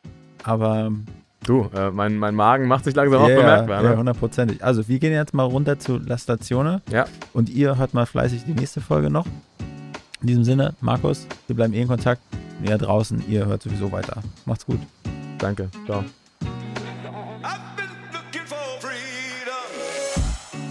[0.45, 0.91] Aber
[1.45, 3.82] Du, äh, mein, mein Magen macht sich langsam auch ja, bemerkbar.
[3.82, 3.97] ja, Ne?
[3.97, 4.62] hundertprozentig.
[4.64, 6.82] Also, wir gehen jetzt mal runter zu La Stazione.
[6.91, 7.07] Ja.
[7.32, 9.24] Und ihr hört mal fleißig die nächste Folge noch.
[10.20, 12.20] In diesem Sinne, Markus, wir bleiben eh in Kontakt.
[12.62, 14.20] Ihr da draußen, ihr hört sowieso weiter.
[14.47, 14.80] Macht's gut.
[15.39, 16.05] Danke, ciao.